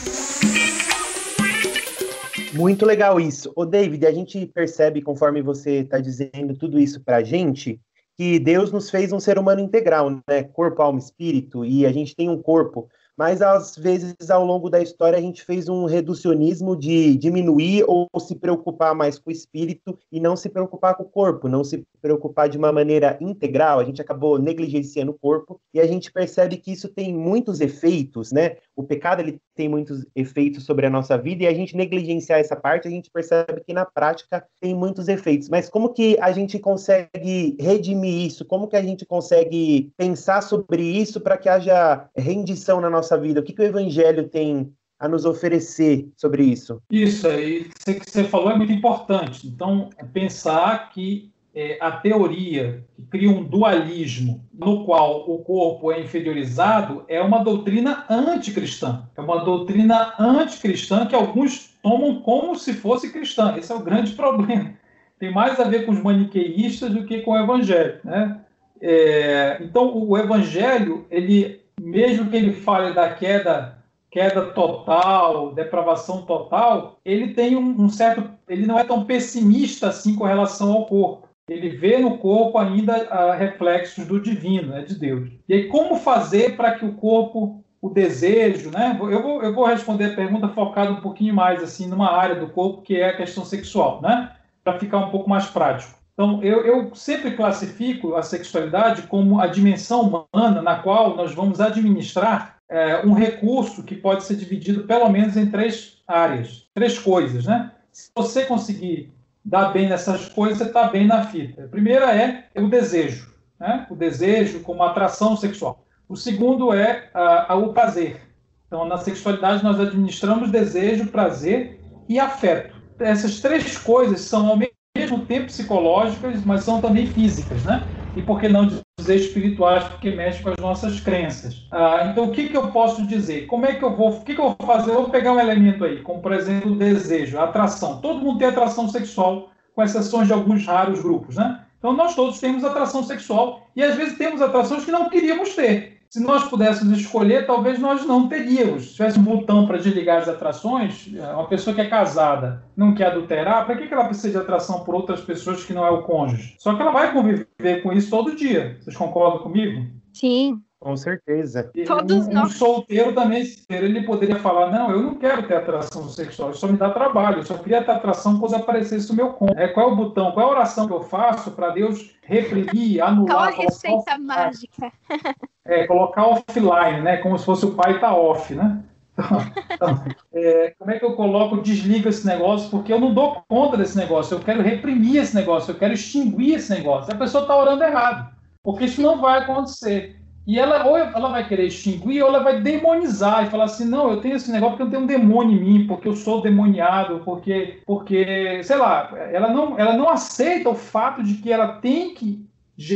Muito 2.55 2.87
legal 2.87 3.21
isso. 3.21 3.53
Ô, 3.55 3.67
David, 3.67 4.07
a 4.07 4.13
gente 4.13 4.47
percebe, 4.47 5.03
conforme 5.03 5.43
você 5.43 5.81
está 5.81 5.99
dizendo 5.99 6.57
tudo 6.57 6.79
isso 6.79 7.01
para 7.03 7.19
a 7.19 7.23
gente, 7.23 7.81
que 8.17 8.39
Deus 8.39 8.71
nos 8.71 8.91
fez 8.91 9.13
um 9.13 9.21
ser 9.21 9.39
humano 9.39 9.61
integral, 9.61 10.11
né? 10.29 10.43
Corpo, 10.45 10.83
alma, 10.83 10.99
espírito, 10.99 11.65
e 11.65 11.85
a 11.85 11.93
gente 11.93 12.15
tem 12.15 12.29
um 12.29 12.41
corpo 12.41 12.89
mas 13.17 13.41
às 13.41 13.77
vezes 13.77 14.31
ao 14.31 14.45
longo 14.45 14.69
da 14.69 14.83
história 14.83 15.19
a 15.19 15.21
gente 15.21 15.45
fez 15.45 15.69
um 15.69 15.85
reducionismo 15.85 16.77
de 16.77 17.17
diminuir 17.17 17.85
ou 17.87 18.09
se 18.19 18.35
preocupar 18.35 18.95
mais 18.95 19.19
com 19.19 19.31
o 19.31 19.33
espírito 19.33 19.99
e 20.11 20.21
não 20.21 20.37
se 20.37 20.49
preocupar 20.49 20.97
com 20.97 21.05
o 21.05 21.09
corpo, 21.09 21.49
não 21.49 21.63
se 21.63 21.85
preocupar 22.01 22.49
de 22.49 22.59
uma 22.59 22.73
maneira 22.73 23.17
integral, 23.21 23.79
a 23.79 23.85
gente 23.85 24.03
acabou 24.03 24.39
negligenciando 24.39 25.13
o 25.13 25.19
corpo 25.19 25.61
e 25.73 25.81
a 25.81 25.87
gente 25.87 26.13
percebe 26.13 26.57
que 26.57 26.73
isso 26.73 26.89
tem 26.89 27.15
muitos 27.15 27.61
efeitos, 27.61 28.33
né? 28.33 28.57
O 28.77 28.83
pecado 28.83 29.21
ele 29.21 29.41
tem 29.55 29.69
muitos 29.69 30.05
efeitos 30.15 30.65
sobre 30.65 30.87
a 30.87 30.91
nossa 30.91 31.17
vida 31.17 31.45
e 31.45 31.47
a 31.47 31.55
gente 31.55 31.77
negligenciar 31.77 32.41
essa 32.41 32.57
parte, 32.57 32.89
a 32.89 32.91
gente 32.91 33.11
percebe 33.11 33.63
que 33.65 33.73
na 33.73 33.85
prática 33.85 34.45
tem 34.61 34.75
muitos 34.75 35.09
efeitos. 35.09 35.49
Mas 35.49 35.69
como 35.69 35.93
que 35.93 36.17
a 36.21 36.33
gente 36.33 36.59
consegue 36.59 37.57
redimir 37.61 38.27
isso? 38.27 38.45
Como 38.45 38.67
que 38.67 38.77
a 38.77 38.83
gente 38.83 39.07
consegue 39.07 39.93
pensar 39.97 40.43
sobre 40.43 40.83
isso 40.83 41.21
para 41.21 41.37
que 41.37 41.49
haja 41.49 42.09
rendição 42.17 42.81
na 42.81 42.91
nossa 42.91 43.17
vida? 43.19 43.41
O 43.41 43.43
que, 43.43 43.53
que 43.53 43.63
o 43.63 43.67
evangelho 43.67 44.29
tem 44.29 44.73
a 44.99 45.09
nos 45.09 45.25
oferecer 45.25 46.09
sobre 46.17 46.45
isso? 46.45 46.81
Isso 46.91 47.27
aí 47.29 47.69
que 47.85 48.11
você 48.11 48.25
falou 48.25 48.51
é 48.51 48.57
muito 48.57 48.73
importante. 48.73 49.47
Então, 49.47 49.91
pensar 50.13 50.91
que 50.91 51.34
é, 51.55 51.79
a 51.81 51.93
teoria 51.93 52.85
que 52.97 53.03
cria 53.03 53.31
um 53.31 53.45
dualismo 53.45 54.45
no 54.53 54.85
qual 54.85 55.31
o 55.31 55.39
corpo 55.39 55.93
é 55.93 56.01
inferiorizado 56.01 57.05
é 57.07 57.23
uma 57.23 57.45
doutrina 57.45 58.05
anticristã. 58.11 59.09
É 59.17 59.21
uma 59.21 59.45
doutrina 59.45 60.15
anticristã 60.19 61.07
que 61.07 61.15
alguns 61.15 61.73
tomam 61.81 62.21
como 62.23 62.57
se 62.57 62.73
fosse 62.73 63.13
cristã. 63.13 63.55
Esse 63.57 63.71
é 63.71 63.75
o 63.75 63.85
grande 63.85 64.13
problema. 64.17 64.73
Tem 65.19 65.33
mais 65.33 65.61
a 65.61 65.65
ver 65.65 65.87
com 65.87 65.93
os 65.93 66.03
maniqueístas 66.03 66.93
do 66.93 67.05
que 67.05 67.21
com 67.21 67.33
o 67.33 67.39
evangelho. 67.39 68.01
Né? 68.03 68.41
É, 68.81 69.59
então, 69.61 69.97
o 69.97 70.19
evangelho, 70.19 71.07
ele, 71.09 71.61
mesmo 71.81 72.29
que 72.29 72.37
ele 72.37 72.53
fale 72.53 72.93
da 72.93 73.09
queda 73.15 73.79
queda 74.11 74.53
total, 74.53 75.53
depravação 75.53 76.23
total, 76.23 77.01
ele 77.05 77.35
tem 77.35 77.57
um, 77.57 77.83
um, 77.83 77.89
certo, 77.89 78.31
ele 78.49 78.65
não 78.65 78.79
é 78.79 78.85
tão 78.85 79.05
pessimista 79.05 79.89
assim 79.89 80.15
com 80.15 80.23
relação 80.23 80.73
ao 80.73 80.87
corpo 80.87 81.25
ele 81.49 81.71
vê 81.71 81.99
no 81.99 82.19
corpo 82.19 82.59
ainda 82.59 83.05
uh, 83.05 83.37
reflexos 83.37 84.07
do 84.07 84.21
divino, 84.21 84.69
né, 84.69 84.83
de 84.83 84.95
Deus. 84.95 85.31
E 85.49 85.55
aí, 85.55 85.69
como 85.69 85.97
fazer 85.97 86.57
para 86.57 86.73
que 86.79 86.85
o 86.85 86.95
corpo, 86.95 87.63
o 87.81 87.91
desejo, 87.91 88.71
né? 88.71 88.97
Eu 88.99 89.23
vou, 89.23 89.43
eu 89.43 89.55
vou 89.55 89.67
responder 89.67 90.07
a 90.07 90.17
pergunta 90.17 90.49
focada 90.49 90.91
um 90.91 91.03
pouquinho 91.03 91.35
mais 91.35 91.63
assim 91.63 91.87
numa 91.87 92.11
área 92.11 92.35
do 92.35 92.49
corpo 92.49 92.81
que 92.81 92.97
é 92.97 93.11
a 93.11 93.17
questão 93.17 93.45
sexual, 93.45 94.01
né? 94.01 94.33
Para 94.63 94.79
ficar 94.79 94.99
um 94.99 95.11
pouco 95.11 95.29
mais 95.29 95.45
prático. 95.47 95.99
Então, 96.15 96.43
eu, 96.43 96.65
eu 96.65 96.95
sempre 96.95 97.33
classifico 97.33 98.15
a 98.15 98.23
sexualidade 98.23 99.03
como 99.03 99.41
a 99.41 99.47
dimensão 99.47 100.27
humana 100.33 100.63
na 100.63 100.77
qual 100.77 101.15
nós 101.17 101.35
vamos 101.35 101.61
administrar 101.61 102.57
é, 102.71 103.05
um 103.05 103.13
recurso 103.13 103.83
que 103.83 103.97
pode 103.97 104.25
ser 104.25 104.37
dividido 104.37 104.85
pelo 104.85 105.09
menos 105.11 105.37
em 105.37 105.51
três 105.51 106.03
áreas, 106.09 106.67
três 106.73 106.99
coisas, 106.99 107.45
né? 107.45 107.73
Se 107.93 108.11
você 108.15 108.47
conseguir 108.47 109.13
dá 109.45 109.69
bem 109.69 109.89
nessas 109.89 110.29
coisas, 110.29 110.59
você 110.59 110.65
está 110.65 110.89
bem 110.89 111.07
na 111.07 111.25
fita. 111.25 111.65
A 111.65 111.69
primeira 111.69 112.15
é 112.15 112.49
o 112.57 112.69
desejo, 112.69 113.35
né? 113.61 113.87
o 113.91 113.95
desejo 113.95 114.61
como 114.61 114.83
atração 114.83 115.37
sexual. 115.37 115.85
O 116.09 116.17
segundo 116.17 116.73
é 116.73 117.11
o 117.51 117.73
prazer. 117.73 118.21
Então, 118.67 118.87
na 118.87 118.99
sexualidade, 118.99 119.63
nós 119.63 119.79
administramos 119.79 120.51
desejo, 120.51 121.07
prazer 121.07 121.81
e 122.09 122.19
afeto. 122.19 122.75
Essas 122.99 123.41
três 123.41 123.79
coisas 123.79 124.21
são 124.23 124.49
ao 124.49 124.57
mesmo 124.57 125.27
tempo 125.27 125.47
psicológicas, 125.47 126.45
mas 126.45 126.65
são 126.65 126.81
também 126.81 127.07
físicas, 127.07 127.65
né? 127.65 127.87
E 128.17 128.23
por 128.23 128.41
que 128.41 128.49
não 128.49 128.69
dizer 128.99 129.17
espirituais, 129.17 129.85
porque 129.85 130.11
mexe 130.11 130.43
com 130.43 130.51
as 130.51 130.57
nossas 130.57 131.01
crenças. 131.01 131.67
Ah, 131.71 132.09
então, 132.11 132.25
o 132.25 132.33
que, 132.33 132.49
que 132.49 132.57
eu 132.57 132.69
posso 132.69 133.07
dizer? 133.07 133.47
Como 133.47 133.67
é 133.67 133.75
que 133.75 133.85
eu 133.85 133.95
vou, 133.95 134.11
o 134.11 134.25
que, 134.25 134.35
que 134.35 134.41
eu 134.41 134.55
vou 134.59 134.67
fazer? 134.67 134.91
Eu 134.91 135.03
vou 135.03 135.11
pegar 135.11 135.33
um 135.33 135.41
elemento 135.41 135.85
aí, 135.85 136.01
como 136.01 136.23
por 136.23 136.33
exemplo 136.33 136.73
o 136.73 136.77
desejo, 136.77 137.39
a 137.39 137.45
atração. 137.45 138.01
Todo 138.01 138.21
mundo 138.21 138.39
tem 138.39 138.49
atração 138.49 138.89
sexual, 138.89 139.51
com 139.75 139.83
exceções 139.83 140.29
de 140.29 140.33
alguns 140.33 140.65
raros 140.67 141.03
grupos, 141.03 141.37
né? 141.37 141.61
Então, 141.79 141.93
nós 141.93 142.15
todos 142.15 142.39
temos 142.41 142.65
atração 142.65 143.03
sexual 143.03 143.67
e 143.77 143.83
às 143.83 143.95
vezes 143.97 144.17
temos 144.17 144.41
atrações 144.41 144.85
que 144.85 144.91
não 144.91 145.11
queríamos 145.11 145.55
ter 145.55 145.94
se 146.15 146.23
nós 146.23 146.45
pudéssemos 146.45 146.97
escolher, 146.97 147.45
talvez 147.45 147.77
nós 147.81 148.07
não 148.07 148.29
teríamos. 148.29 148.85
Se 148.85 148.93
tivesse 148.93 149.19
um 149.19 149.25
botão 149.25 149.67
para 149.67 149.79
desligar 149.79 150.19
as 150.23 150.29
atrações, 150.29 151.13
é, 151.13 151.21
uma 151.33 151.49
pessoa 151.49 151.75
que 151.75 151.81
é 151.81 151.89
casada 151.89 152.63
não 152.77 152.95
quer 152.95 153.07
adulterar, 153.07 153.67
para 153.67 153.77
que 153.77 153.93
ela 153.93 154.05
precisa 154.05 154.31
de 154.31 154.37
atração 154.37 154.85
por 154.85 154.95
outras 154.95 155.23
pessoas 155.23 155.65
que 155.65 155.73
não 155.73 155.85
é 155.85 155.91
o 155.91 156.05
cônjuge? 156.05 156.55
Só 156.61 156.73
que 156.73 156.81
ela 156.81 156.93
vai 156.93 157.13
conviver 157.13 157.83
com 157.83 157.93
isso 157.93 158.11
todo 158.11 158.37
dia. 158.37 158.79
Vocês 158.81 158.97
concordam 158.97 159.43
comigo? 159.43 159.91
Sim. 160.13 160.63
Com 160.85 160.99
certeza. 160.99 161.71
Todos 161.87 162.27
um, 162.27 162.31
nós. 162.31 162.51
Um 162.51 162.59
solteiro 162.59 163.15
também, 163.15 163.43
ele 163.71 164.03
poderia 164.03 164.37
falar: 164.37 164.71
não, 164.71 164.91
eu 164.91 165.03
não 165.03 165.15
quero 165.15 165.43
ter 165.45 165.57
atração 165.57 166.07
sexual, 166.11 166.51
isso 166.51 166.61
só 166.61 166.69
me 166.69 166.77
dá 166.77 166.91
trabalho, 166.91 167.39
eu 167.39 167.43
só 167.43 167.57
queria 167.57 167.83
ter 167.83 167.91
atração 167.91 168.39
quando 168.39 168.55
aparecesse 168.55 169.11
o 169.11 169.15
meu 169.15 169.31
cônjuge. 169.31 169.63
É, 169.63 169.69
qual 169.69 169.89
é 169.89 169.93
o 169.93 169.97
botão, 169.97 170.33
qual 170.33 170.47
é 170.47 170.51
a 170.51 170.53
oração 170.53 170.87
que 170.87 170.93
eu 170.93 171.01
faço 171.01 171.53
para 171.53 171.71
Deus 171.71 172.15
reprimir, 172.23 173.03
anular? 173.03 173.35
Qual 173.35 173.45
a 173.45 173.51
receita 173.51 174.19
mágica? 174.19 174.93
É, 175.67 175.87
colocar 175.87 176.27
offline, 176.27 177.01
né? 177.01 177.17
Como 177.17 177.39
se 177.39 177.47
fosse 177.47 177.65
o 177.65 177.71
pai 177.71 177.99
tá 177.99 178.15
off, 178.15 178.55
né? 178.55 178.83
Então, 179.15 179.41
então, 179.71 180.05
é, 180.35 180.75
como 180.79 180.91
é 180.91 180.99
que 180.99 181.05
eu 181.07 181.15
coloco, 181.15 181.63
desliga 181.63 182.11
esse 182.11 182.27
negócio? 182.27 182.69
Porque 182.69 182.93
eu 182.93 183.01
não 183.01 183.15
dou 183.15 183.43
conta 183.49 183.75
desse 183.75 183.97
negócio, 183.97 184.35
eu 184.35 184.41
quero 184.41 184.61
reprimir 184.61 185.23
esse 185.23 185.35
negócio, 185.35 185.71
eu 185.71 185.79
quero 185.79 185.95
extinguir 185.95 186.57
esse 186.57 186.71
negócio. 186.71 187.11
A 187.11 187.17
pessoa 187.17 187.45
está 187.45 187.57
orando 187.57 187.83
errado, 187.83 188.31
porque 188.63 188.85
isso 188.85 189.01
não 189.01 189.23
vai 189.23 189.39
acontecer. 189.39 190.23
E 190.47 190.59
ela 190.59 190.87
ou 190.87 190.97
ela 190.97 191.29
vai 191.31 191.49
querer 191.49 191.67
extinguir 191.67 192.23
ou 192.23 192.29
ela 192.29 192.41
vai 192.41 192.61
demonizar 192.61 193.45
e 193.45 193.51
falar 193.51 193.65
assim: 193.65 193.87
não, 193.87 194.11
eu 194.11 194.21
tenho 194.21 194.37
esse 194.37 194.51
negócio 194.51 194.77
porque 194.77 194.83
eu 194.83 194.91
tenho 194.91 195.03
um 195.03 195.07
demônio 195.07 195.57
em 195.57 195.65
mim, 195.65 195.87
porque 195.87 196.07
eu 196.07 196.15
sou 196.15 196.43
demoniado, 196.43 197.23
porque, 197.25 197.81
porque 197.87 198.63
sei 198.63 198.77
lá, 198.77 199.11
ela 199.33 199.49
não, 199.49 199.79
ela 199.79 199.97
não 199.97 200.09
aceita 200.09 200.69
o 200.69 200.75
fato 200.75 201.23
de 201.23 201.35
que 201.35 201.51
ela 201.51 201.79
tem 201.79 202.15
que 202.15 202.45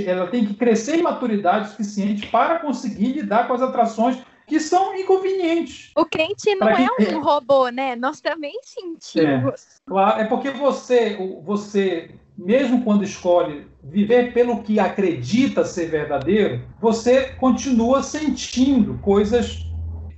ela 0.06 0.26
tem 0.26 0.44
que 0.44 0.54
crescer 0.54 0.96
em 0.96 1.02
maturidade 1.02 1.70
suficiente 1.70 2.26
para 2.26 2.58
conseguir 2.58 3.12
lidar 3.12 3.46
com 3.46 3.54
as 3.54 3.62
atrações 3.62 4.18
que 4.44 4.58
são 4.58 4.96
inconvenientes. 4.96 5.92
O 5.96 6.04
crente 6.04 6.54
não 6.56 6.68
é 6.68 6.88
um 7.14 7.22
robô, 7.22 7.68
né? 7.68 7.94
Nós 7.94 8.20
também 8.20 8.58
sentimos. 8.62 9.16
É, 9.16 9.80
claro, 9.86 10.20
é 10.20 10.24
porque 10.24 10.50
você, 10.50 11.16
você, 11.44 12.10
mesmo 12.38 12.84
quando 12.84 13.02
escolhe 13.02 13.66
viver 13.82 14.32
pelo 14.32 14.62
que 14.62 14.78
acredita 14.78 15.64
ser 15.64 15.90
verdadeiro, 15.90 16.64
você 16.80 17.32
continua 17.32 18.02
sentindo 18.02 18.98
coisas 18.98 19.66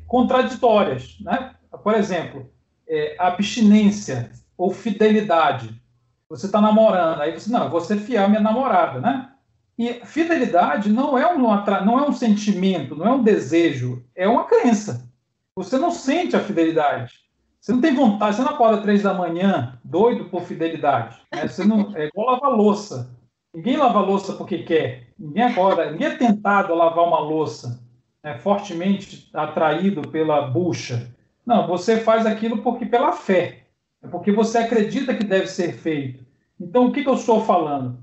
contraditórias, 0.07 1.17
né? 1.21 1.55
Por 1.83 1.95
exemplo, 1.95 2.51
é, 2.87 3.17
abstinência 3.19 4.31
ou 4.59 4.71
fidelidade. 4.71 5.81
Você 6.29 6.47
está 6.47 6.61
namorando, 6.61 7.23
aí 7.23 7.33
você 7.33 7.51
não, 7.51 7.65
eu 7.65 7.71
vou 7.71 7.81
ser 7.81 7.97
fiel 7.97 8.25
à 8.25 8.29
minha 8.29 8.41
namorada, 8.41 9.01
né? 9.01 9.31
E 9.79 9.95
fidelidade 10.05 10.93
não 10.93 11.17
é, 11.17 11.33
um, 11.33 11.39
não 11.39 11.99
é 11.99 12.07
um 12.07 12.13
sentimento, 12.13 12.95
não 12.95 13.07
é 13.07 13.11
um 13.13 13.23
desejo, 13.23 14.05
é 14.15 14.29
uma 14.29 14.45
crença. 14.45 15.09
Você 15.57 15.79
não 15.79 15.91
sente 15.91 16.37
a 16.37 16.41
fidelidade. 16.41 17.15
Você 17.61 17.73
não 17.73 17.81
tem 17.81 17.95
vontade, 17.95 18.37
você 18.37 18.43
não 18.43 18.51
acorda 18.51 18.83
três 18.83 19.03
da 19.03 19.13
manhã 19.13 19.79
doido 19.85 20.25
por 20.27 20.43
fidelidade. 20.43 21.19
Né? 21.33 21.47
Você 21.47 21.65
não, 21.65 21.95
é 21.95 22.07
igual 22.07 22.33
lavar 22.33 22.51
louça. 22.51 23.15
Ninguém 23.55 23.77
lava 23.77 24.01
louça 24.01 24.33
porque 24.33 24.63
quer. 24.63 25.09
Ninguém 25.19 25.43
acorda, 25.43 25.91
ninguém 25.91 26.07
é 26.07 26.17
tentado 26.17 26.73
a 26.73 26.77
lavar 26.77 27.07
uma 27.07 27.21
louça, 27.21 27.83
né? 28.25 28.39
fortemente 28.39 29.29
atraído 29.35 30.09
pela 30.09 30.43
bucha. 30.43 31.13
Não, 31.45 31.67
você 31.67 31.99
faz 32.01 32.25
aquilo 32.25 32.59
porque 32.59 32.87
pela 32.87 33.13
fé. 33.13 33.65
É 34.03 34.09
porque 34.09 34.33
você 34.33 34.59
acredita 34.59 35.15
que 35.15 35.25
deve 35.25 35.47
ser 35.47 35.75
feito. 35.75 36.25
Então, 36.59 36.87
o 36.87 36.93
que, 36.93 37.03
que 37.03 37.09
eu 37.09 37.15
estou 37.15 37.45
falando? 37.45 37.99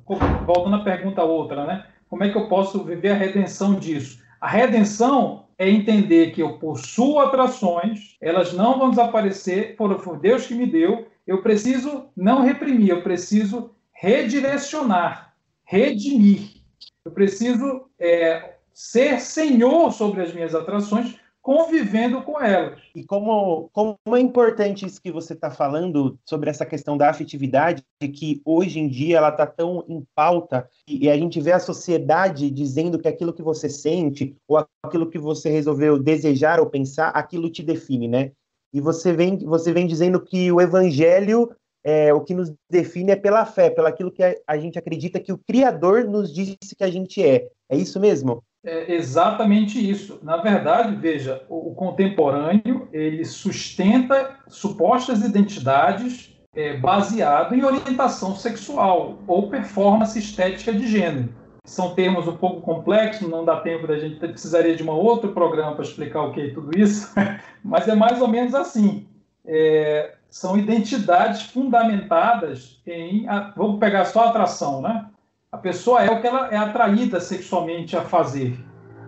Voltando 0.46 0.76
à 0.76 0.84
pergunta 0.84 1.24
outra, 1.24 1.66
né? 1.66 1.86
Como 2.08 2.24
é 2.24 2.30
que 2.30 2.38
eu 2.38 2.48
posso 2.48 2.84
viver 2.84 3.12
a 3.12 3.16
redenção 3.16 3.76
disso? 3.76 4.22
A 4.40 4.48
redenção 4.48 5.47
é 5.58 5.70
entender 5.70 6.32
que 6.32 6.42
eu 6.42 6.60
possuo 6.60 7.20
atrações, 7.20 8.16
elas 8.22 8.54
não 8.54 8.78
vão 8.78 8.92
desaparecer, 8.92 9.76
por 9.76 10.20
Deus 10.20 10.46
que 10.46 10.54
me 10.54 10.68
deu. 10.68 11.08
Eu 11.26 11.42
preciso 11.42 12.10
não 12.16 12.44
reprimir, 12.44 12.90
eu 12.90 13.02
preciso 13.02 13.72
redirecionar, 13.92 15.34
redimir. 15.64 16.58
Eu 17.04 17.12
preciso 17.12 17.86
é, 18.00 18.58
ser 18.74 19.20
senhor 19.20 19.92
sobre 19.92 20.22
as 20.22 20.34
minhas 20.34 20.54
atrações 20.54 21.16
convivendo 21.48 22.22
com 22.24 22.42
elas. 22.42 22.78
E 22.94 23.06
como, 23.06 23.70
como 23.72 23.98
é 24.18 24.20
importante 24.20 24.86
isso 24.86 25.02
que 25.02 25.10
você 25.10 25.32
está 25.32 25.50
falando 25.50 26.20
sobre 26.26 26.50
essa 26.50 26.66
questão 26.66 26.98
da 26.98 27.10
afetividade, 27.10 27.82
que 28.02 28.42
hoje 28.44 28.80
em 28.80 28.90
dia 28.90 29.20
ela 29.20 29.30
está 29.30 29.48
tão 29.48 29.86
em 29.88 30.06
pauta, 30.14 30.68
e, 30.86 31.06
e 31.06 31.10
a 31.10 31.16
gente 31.16 31.40
vê 31.40 31.54
a 31.54 31.60
sociedade 31.60 32.52
dizendo 32.52 33.00
que 33.00 33.08
aquilo 33.08 33.32
que 33.32 33.42
você 33.42 33.70
sente, 33.70 34.36
ou 34.46 34.62
aquilo 34.84 35.10
que 35.10 35.18
você 35.18 35.50
resolveu 35.50 35.98
desejar 35.98 36.60
ou 36.60 36.66
pensar, 36.66 37.12
aquilo 37.12 37.50
te 37.50 37.64
define, 37.64 38.10
né? 38.10 38.32
e 38.74 38.82
você 38.82 39.14
vem, 39.14 39.38
você 39.38 39.72
vem 39.72 39.88
dizendo 39.88 40.20
que 40.20 40.52
o 40.52 40.60
evangelho, 40.60 41.50
é, 41.82 42.14
o 42.14 42.20
que 42.20 42.34
nos 42.34 42.54
define 42.70 43.14
é 43.14 43.16
pela 43.16 43.46
fé, 43.46 43.70
pelo 43.70 43.88
aquilo 43.88 44.12
que 44.12 44.22
a 44.46 44.58
gente 44.58 44.78
acredita 44.78 45.18
que 45.18 45.32
o 45.32 45.38
Criador 45.38 46.04
nos 46.04 46.34
disse 46.34 46.76
que 46.78 46.84
a 46.84 46.92
gente 46.92 47.24
é. 47.24 47.48
É 47.70 47.78
isso 47.78 48.02
mesmo? 48.02 48.44
É 48.68 48.94
exatamente 48.94 49.80
isso. 49.80 50.20
Na 50.22 50.36
verdade, 50.36 50.94
veja, 50.94 51.42
o, 51.48 51.72
o 51.72 51.76
contemporâneo 51.76 52.90
ele 52.92 53.24
sustenta 53.24 54.36
supostas 54.50 55.24
identidades 55.24 56.38
é, 56.54 56.76
baseado 56.76 57.56
em 57.56 57.64
orientação 57.64 58.36
sexual 58.36 59.20
ou 59.26 59.50
performance 59.50 60.20
estética 60.20 60.74
de 60.74 60.86
gênero. 60.86 61.30
São 61.64 61.96
termos 61.96 62.28
um 62.28 62.36
pouco 62.36 62.60
complexos, 62.60 63.30
não 63.30 63.46
dá 63.46 63.62
tempo 63.62 63.88
da 63.88 63.98
gente 63.98 64.20
precisaria 64.20 64.76
de 64.76 64.84
um 64.84 64.90
outro 64.90 65.32
programa 65.32 65.74
para 65.74 65.86
explicar 65.86 66.24
o 66.24 66.34
que 66.34 66.42
é 66.42 66.50
tudo 66.50 66.78
isso, 66.78 67.14
mas 67.64 67.88
é 67.88 67.96
mais 67.96 68.22
ou 68.22 68.28
menos 68.28 68.54
assim. 68.54 69.08
É, 69.46 70.16
são 70.30 70.58
identidades 70.58 71.44
fundamentadas 71.44 72.82
em, 72.86 73.26
vamos 73.56 73.80
pegar 73.80 74.04
só 74.04 74.26
a 74.26 74.30
atração, 74.30 74.82
né? 74.82 75.06
A 75.52 75.58
pessoa 75.58 76.04
é 76.04 76.12
o 76.12 76.22
que 76.22 76.28
ela 76.28 76.50
é 76.50 76.58
atraída 76.58 77.20
sexualmente 77.20 77.96
a 77.96 78.02
fazer. 78.02 78.58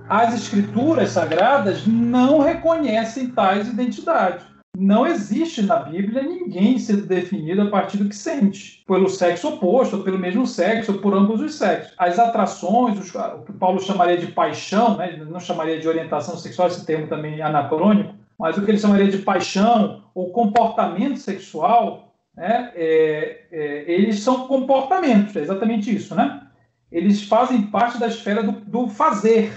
As 0.08 0.34
escrituras 0.34 1.12
sagradas 1.12 1.86
não 1.86 2.40
reconhecem 2.40 3.30
tais 3.30 3.68
identidades 3.68 4.50
não 4.80 5.06
existe 5.06 5.62
na 5.62 5.76
Bíblia 5.78 6.24
ninguém 6.24 6.80
sendo 6.80 7.06
definido 7.06 7.64
a 7.64 7.70
partir 7.70 7.98
do 7.98 8.08
que 8.08 8.16
sente, 8.16 8.82
pelo 8.88 9.10
sexo 9.10 9.50
oposto, 9.50 9.98
ou 9.98 10.04
pelo 10.04 10.18
mesmo 10.18 10.48
sexo, 10.48 10.94
ou 10.94 11.00
por 11.00 11.14
ambos 11.14 11.42
os 11.42 11.56
sexos. 11.56 11.94
As 11.98 12.18
atrações, 12.18 12.98
os, 12.98 13.14
o 13.14 13.44
que 13.46 13.52
Paulo 13.52 13.82
chamaria 13.82 14.18
de 14.18 14.28
paixão, 14.28 14.96
né, 14.96 15.18
não 15.30 15.40
chamaria 15.40 15.80
de 15.80 15.88
orientação 15.88 16.38
sexual, 16.38 16.70
esse 16.70 16.86
termo 16.86 17.08
também 17.08 17.40
é 17.40 17.44
anacrônico, 17.44 18.14
mas 18.40 18.58
o 18.58 18.62
que 18.64 18.72
ele 18.72 18.78
chamaria 18.78 19.12
de 19.12 19.18
paixão 19.18 20.04
ou 20.16 20.32
comportamento 20.32 21.18
sexual, 21.18 22.09
né, 22.36 22.72
é, 22.76 23.46
é, 23.52 23.84
eles 23.88 24.20
são 24.22 24.48
comportamentos, 24.48 25.36
é 25.36 25.42
exatamente 25.42 25.94
isso, 25.94 26.16
né? 26.16 26.48
Eles 26.92 27.24
fazem 27.24 27.64
parte 27.64 28.00
da 28.00 28.08
esfera 28.08 28.42
do, 28.42 28.52
do 28.52 28.88
fazer, 28.88 29.52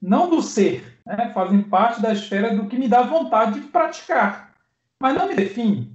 não 0.00 0.30
do 0.30 0.40
ser, 0.40 0.98
né? 1.04 1.30
fazem 1.34 1.62
parte 1.62 2.00
da 2.00 2.12
esfera 2.12 2.54
do 2.54 2.66
que 2.66 2.78
me 2.78 2.88
dá 2.88 3.02
vontade 3.02 3.60
de 3.60 3.66
praticar 3.66 4.50
mas 5.00 5.16
não 5.16 5.26
me 5.26 5.34
define. 5.34 5.90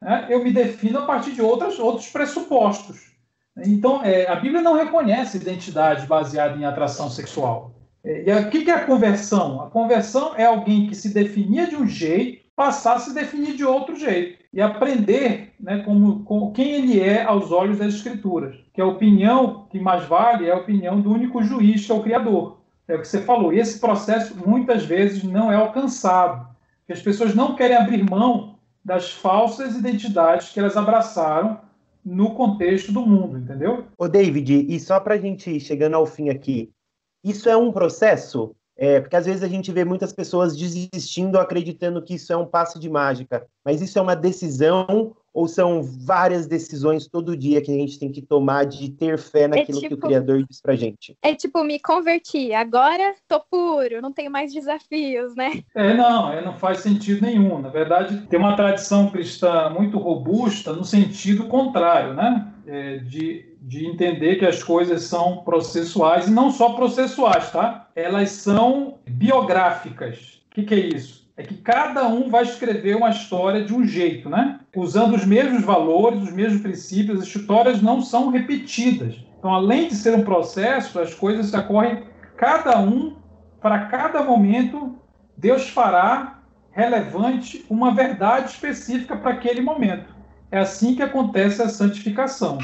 Né? 0.00 0.26
Eu 0.28 0.44
me 0.44 0.52
defino 0.52 0.98
a 0.98 1.06
partir 1.06 1.32
de 1.32 1.40
outras, 1.40 1.78
outros 1.78 2.08
pressupostos. 2.08 3.10
Então, 3.56 4.04
é, 4.04 4.28
a 4.28 4.36
Bíblia 4.36 4.62
não 4.62 4.76
reconhece 4.76 5.38
identidade 5.38 6.06
baseada 6.06 6.56
em 6.56 6.64
atração 6.64 7.08
sexual. 7.08 7.72
É, 8.04 8.28
e 8.28 8.32
o 8.32 8.50
que 8.50 8.70
é 8.70 8.74
a 8.74 8.84
conversão? 8.84 9.62
A 9.62 9.70
conversão 9.70 10.34
é 10.36 10.44
alguém 10.44 10.86
que 10.86 10.94
se 10.94 11.12
definia 11.12 11.66
de 11.66 11.74
um 11.74 11.86
jeito, 11.86 12.39
passar 12.60 12.96
a 12.96 12.98
se 12.98 13.14
definir 13.14 13.56
de 13.56 13.64
outro 13.64 13.96
jeito. 13.96 14.38
E 14.52 14.60
aprender 14.60 15.54
né, 15.58 15.82
como, 15.82 16.24
como, 16.24 16.52
quem 16.52 16.72
ele 16.72 17.00
é 17.00 17.22
aos 17.22 17.50
olhos 17.50 17.78
das 17.78 17.94
Escrituras. 17.94 18.54
Que 18.74 18.82
a 18.82 18.86
opinião 18.86 19.66
que 19.70 19.80
mais 19.80 20.04
vale 20.04 20.46
é 20.46 20.52
a 20.52 20.58
opinião 20.58 21.00
do 21.00 21.10
único 21.10 21.42
juiz, 21.42 21.86
que 21.86 21.90
é 21.90 21.94
o 21.94 22.02
Criador. 22.02 22.58
É 22.86 22.96
o 22.96 23.00
que 23.00 23.08
você 23.08 23.22
falou. 23.22 23.50
E 23.50 23.58
esse 23.58 23.80
processo, 23.80 24.36
muitas 24.46 24.84
vezes, 24.84 25.24
não 25.24 25.50
é 25.50 25.56
alcançado 25.56 26.50
as 26.92 27.00
pessoas 27.00 27.34
não 27.34 27.54
querem 27.54 27.76
abrir 27.76 28.08
mão 28.08 28.58
das 28.84 29.12
falsas 29.12 29.76
identidades 29.76 30.50
que 30.50 30.58
elas 30.58 30.76
abraçaram 30.76 31.60
no 32.04 32.34
contexto 32.34 32.92
do 32.92 33.06
mundo, 33.06 33.38
entendeu? 33.38 33.86
Ô, 33.96 34.08
David, 34.08 34.66
e 34.68 34.80
só 34.80 34.98
para 34.98 35.14
a 35.14 35.18
gente 35.18 35.60
chegando 35.60 35.94
ao 35.94 36.06
fim 36.06 36.30
aqui, 36.30 36.70
isso 37.22 37.48
é 37.48 37.56
um 37.56 37.70
processo? 37.70 38.56
É, 38.80 38.98
porque 38.98 39.14
às 39.14 39.26
vezes 39.26 39.42
a 39.42 39.48
gente 39.48 39.70
vê 39.70 39.84
muitas 39.84 40.10
pessoas 40.10 40.56
desistindo, 40.56 41.38
acreditando 41.38 42.00
que 42.00 42.14
isso 42.14 42.32
é 42.32 42.36
um 42.36 42.46
passe 42.46 42.78
de 42.78 42.88
mágica, 42.88 43.46
mas 43.62 43.82
isso 43.82 43.98
é 43.98 44.02
uma 44.02 44.16
decisão 44.16 45.14
ou 45.34 45.46
são 45.46 45.82
várias 45.82 46.46
decisões 46.46 47.06
todo 47.06 47.36
dia 47.36 47.60
que 47.60 47.70
a 47.70 47.74
gente 47.74 47.98
tem 47.98 48.10
que 48.10 48.22
tomar 48.22 48.64
de 48.64 48.90
ter 48.90 49.18
fé 49.18 49.42
é 49.42 49.48
naquilo 49.48 49.78
é 49.78 49.80
tipo, 49.82 49.88
que 49.88 49.94
o 49.94 49.96
tipo 49.96 50.06
Criador 50.06 50.44
diz 50.48 50.62
pra 50.62 50.74
gente? 50.74 51.14
É 51.22 51.34
tipo, 51.34 51.62
me 51.62 51.78
converti, 51.78 52.54
agora 52.54 53.14
tô 53.28 53.38
puro, 53.50 54.00
não 54.00 54.12
tenho 54.12 54.30
mais 54.30 54.50
desafios, 54.50 55.36
né? 55.36 55.62
É, 55.74 55.94
não, 55.94 56.32
é, 56.32 56.42
não 56.42 56.56
faz 56.56 56.78
sentido 56.78 57.20
nenhum. 57.20 57.60
Na 57.60 57.68
verdade, 57.68 58.26
tem 58.28 58.38
uma 58.38 58.56
tradição 58.56 59.10
cristã 59.10 59.68
muito 59.68 59.98
robusta 59.98 60.72
no 60.72 60.84
sentido 60.84 61.46
contrário, 61.48 62.14
né? 62.14 62.52
É, 62.66 62.96
de, 62.98 63.49
de 63.60 63.86
entender 63.86 64.36
que 64.36 64.46
as 64.46 64.62
coisas 64.62 65.02
são 65.02 65.38
processuais 65.38 66.26
e 66.26 66.30
não 66.30 66.50
só 66.50 66.70
processuais, 66.70 67.50
tá? 67.50 67.88
Elas 67.94 68.30
são 68.30 68.98
biográficas. 69.08 70.40
O 70.50 70.54
que, 70.54 70.62
que 70.64 70.74
é 70.74 70.78
isso? 70.78 71.20
é 71.40 71.42
que 71.42 71.54
cada 71.54 72.06
um 72.06 72.28
vai 72.28 72.42
escrever 72.42 72.94
uma 72.94 73.08
história 73.08 73.64
de 73.64 73.72
um 73.72 73.82
jeito, 73.86 74.28
né? 74.28 74.60
Usando 74.76 75.14
os 75.14 75.24
mesmos 75.24 75.64
valores, 75.64 76.24
os 76.24 76.32
mesmos 76.32 76.60
princípios, 76.60 77.18
as 77.18 77.26
histórias 77.26 77.80
não 77.80 78.02
são 78.02 78.28
repetidas. 78.28 79.24
Então, 79.38 79.54
além 79.54 79.88
de 79.88 79.94
ser 79.94 80.14
um 80.14 80.22
processo, 80.22 81.00
as 81.00 81.14
coisas 81.14 81.54
ocorrem 81.54 82.02
cada 82.36 82.78
um 82.78 83.16
para 83.58 83.86
cada 83.86 84.22
momento. 84.22 84.96
Deus 85.34 85.70
fará 85.70 86.40
relevante 86.72 87.64
uma 87.70 87.90
verdade 87.94 88.50
específica 88.50 89.16
para 89.16 89.30
aquele 89.30 89.62
momento. 89.62 90.14
É 90.50 90.58
assim 90.58 90.94
que 90.94 91.02
acontece 91.02 91.62
a 91.62 91.70
santificação. 91.70 92.58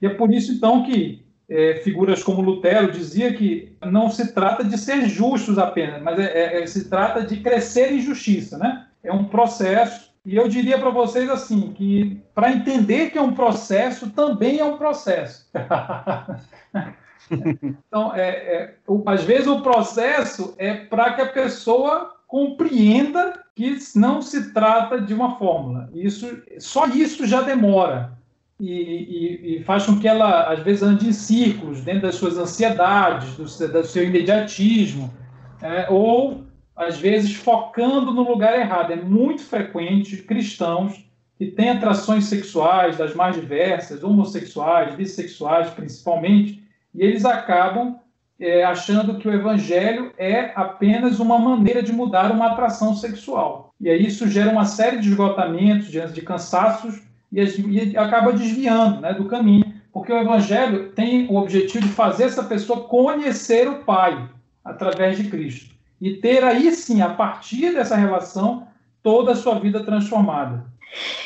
E 0.00 0.06
é 0.06 0.10
por 0.10 0.32
isso 0.32 0.52
então 0.52 0.84
que 0.84 1.26
é, 1.48 1.80
figuras 1.82 2.22
como 2.22 2.42
Lutero 2.42 2.92
dizia 2.92 3.32
que 3.32 3.76
não 3.84 4.10
se 4.10 4.32
trata 4.32 4.62
de 4.62 4.76
ser 4.76 5.08
justos 5.08 5.58
apenas, 5.58 6.02
mas 6.02 6.18
é, 6.18 6.24
é, 6.24 6.62
é 6.62 6.66
se 6.66 6.88
trata 6.88 7.22
de 7.22 7.38
crescer 7.38 7.92
em 7.92 8.00
justiça, 8.00 8.58
né? 8.58 8.86
É 9.02 9.12
um 9.12 9.24
processo. 9.24 10.08
E 10.26 10.36
eu 10.36 10.46
diria 10.48 10.78
para 10.78 10.90
vocês 10.90 11.30
assim 11.30 11.72
que 11.72 12.20
para 12.34 12.52
entender 12.52 13.10
que 13.10 13.16
é 13.16 13.22
um 13.22 13.32
processo 13.32 14.10
também 14.10 14.58
é 14.58 14.64
um 14.64 14.76
processo. 14.76 15.50
então, 17.30 18.14
é, 18.14 18.28
é, 18.28 18.74
às 19.06 19.24
vezes 19.24 19.46
o 19.46 19.62
processo 19.62 20.54
é 20.58 20.74
para 20.74 21.14
que 21.14 21.22
a 21.22 21.28
pessoa 21.32 22.14
compreenda 22.26 23.42
que 23.56 23.78
não 23.96 24.20
se 24.20 24.52
trata 24.52 25.00
de 25.00 25.14
uma 25.14 25.38
fórmula. 25.38 25.88
Isso, 25.94 26.42
só 26.58 26.86
isso 26.86 27.26
já 27.26 27.40
demora 27.40 28.17
e, 28.60 28.72
e, 28.72 29.56
e, 29.56 29.64
faz 29.64 29.86
com 29.86 29.98
que 30.00 30.08
ela, 30.08 30.52
às 30.52 30.60
vezes, 30.60 30.82
ande 30.82 31.08
em 31.08 31.12
círculos 31.12 31.80
dentro 31.82 32.02
das 32.02 32.16
suas 32.16 32.36
ansiedades, 32.36 33.36
do, 33.36 33.68
do 33.68 33.84
seu 33.84 34.04
imediatismo, 34.04 35.12
é, 35.62 35.86
ou, 35.88 36.44
às 36.74 36.98
vezes, 36.98 37.34
focando 37.36 38.12
no 38.12 38.28
lugar 38.28 38.58
errado. 38.58 38.92
É 38.92 38.96
muito 38.96 39.42
frequente 39.42 40.16
cristãos 40.18 41.04
que 41.36 41.46
têm 41.46 41.70
atrações 41.70 42.24
sexuais 42.24 42.96
das 42.96 43.14
mais 43.14 43.36
diversas, 43.36 44.02
homossexuais, 44.02 44.96
bissexuais, 44.96 45.70
principalmente, 45.70 46.60
e 46.92 47.02
eles 47.02 47.24
acabam 47.24 48.00
é, 48.40 48.64
achando 48.64 49.18
que 49.18 49.28
o 49.28 49.32
evangelho 49.32 50.12
é 50.18 50.52
apenas 50.56 51.20
uma 51.20 51.38
maneira 51.38 51.80
de 51.80 51.92
mudar 51.92 52.32
uma 52.32 52.52
atração 52.52 52.94
sexual. 52.96 53.72
E 53.80 53.88
aí 53.88 54.04
isso 54.04 54.28
gera 54.28 54.50
uma 54.50 54.64
série 54.64 54.98
de 54.98 55.08
esgotamentos, 55.08 55.90
de 55.90 56.22
cansaços 56.22 57.07
e, 57.32 57.40
e 57.40 57.96
acaba 57.96 58.32
desviando 58.32 59.00
né, 59.00 59.12
do 59.12 59.26
caminho, 59.26 59.72
porque 59.92 60.12
o 60.12 60.18
Evangelho 60.18 60.92
tem 60.92 61.26
o 61.28 61.36
objetivo 61.36 61.86
de 61.86 61.92
fazer 61.92 62.24
essa 62.24 62.44
pessoa 62.44 62.88
conhecer 62.88 63.68
o 63.68 63.84
Pai 63.84 64.28
através 64.64 65.16
de 65.16 65.28
Cristo 65.28 65.74
e 66.00 66.14
ter 66.14 66.44
aí 66.44 66.70
sim, 66.72 67.02
a 67.02 67.10
partir 67.10 67.72
dessa 67.72 67.96
relação, 67.96 68.66
toda 69.02 69.32
a 69.32 69.36
sua 69.36 69.58
vida 69.58 69.82
transformada. 69.84 70.64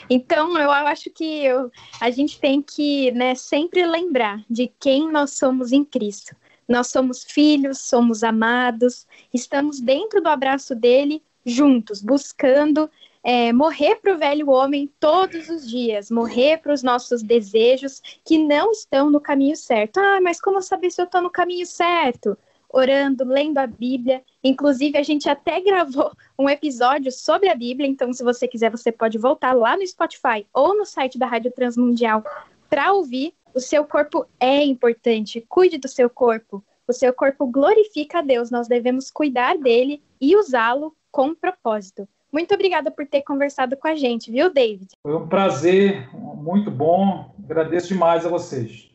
Então, 0.08 0.58
eu 0.58 0.70
acho 0.70 1.10
que 1.10 1.44
eu, 1.44 1.70
a 2.00 2.10
gente 2.10 2.40
tem 2.40 2.60
que 2.60 3.12
né, 3.12 3.34
sempre 3.34 3.86
lembrar 3.86 4.42
de 4.48 4.70
quem 4.80 5.10
nós 5.10 5.32
somos 5.32 5.72
em 5.72 5.84
Cristo. 5.84 6.34
Nós 6.68 6.88
somos 6.88 7.24
filhos, 7.24 7.78
somos 7.78 8.24
amados, 8.24 9.06
estamos 9.32 9.80
dentro 9.80 10.22
do 10.22 10.28
abraço 10.28 10.74
dele, 10.74 11.22
juntos, 11.44 12.02
buscando 12.02 12.90
é, 13.22 13.52
morrer 13.52 13.96
para 13.96 14.14
o 14.14 14.18
velho 14.18 14.50
homem 14.50 14.90
todos 14.98 15.48
os 15.48 15.68
dias, 15.68 16.11
morrer 16.11 16.58
para 16.58 16.72
os 16.72 16.82
nossos 16.82 17.22
desejos 17.22 18.02
que 18.24 18.37
não 18.37 18.72
estão 18.72 19.11
no 19.11 19.20
caminho 19.20 19.56
certo. 19.56 19.98
Ah, 19.98 20.20
mas 20.20 20.40
como 20.40 20.61
saber 20.61 20.90
se 20.90 21.00
eu 21.00 21.04
estou 21.04 21.22
no 21.22 21.30
caminho 21.30 21.66
certo? 21.66 22.37
Orando, 22.68 23.24
lendo 23.24 23.58
a 23.58 23.66
Bíblia. 23.66 24.22
Inclusive, 24.42 24.98
a 24.98 25.02
gente 25.02 25.28
até 25.28 25.61
gravou 25.62 26.11
um 26.38 26.48
episódio 26.48 27.12
sobre 27.12 27.48
a 27.48 27.54
Bíblia, 27.54 27.88
então, 27.88 28.12
se 28.12 28.24
você 28.24 28.48
quiser, 28.48 28.70
você 28.70 28.90
pode 28.90 29.18
voltar 29.18 29.52
lá 29.52 29.76
no 29.76 29.87
Spotify 29.87 30.46
ou 30.52 30.76
no 30.76 30.85
site 30.85 31.18
da 31.18 31.26
Rádio 31.26 31.52
Transmundial 31.52 32.24
para 32.68 32.92
ouvir. 32.92 33.35
O 33.54 33.61
seu 33.61 33.85
corpo 33.85 34.26
é 34.40 34.64
importante, 34.64 35.44
cuide 35.46 35.76
do 35.76 35.87
seu 35.87 36.08
corpo. 36.08 36.64
O 36.88 36.92
seu 36.92 37.12
corpo 37.12 37.46
glorifica 37.46 38.18
a 38.18 38.22
Deus, 38.22 38.50
nós 38.50 38.66
devemos 38.66 39.11
cuidar 39.11 39.56
dele 39.58 40.02
e 40.20 40.35
usá-lo 40.35 40.96
com 41.11 41.35
propósito. 41.35 42.08
Muito 42.32 42.54
obrigada 42.54 42.90
por 42.90 43.06
ter 43.06 43.20
conversado 43.20 43.76
com 43.76 43.86
a 43.86 43.94
gente, 43.94 44.30
viu, 44.30 44.50
David? 44.50 44.88
Foi 45.02 45.14
um 45.14 45.28
prazer, 45.28 46.08
muito 46.14 46.70
bom. 46.70 47.30
Agradeço 47.44 47.88
demais 47.88 48.24
a 48.24 48.30
vocês. 48.30 48.90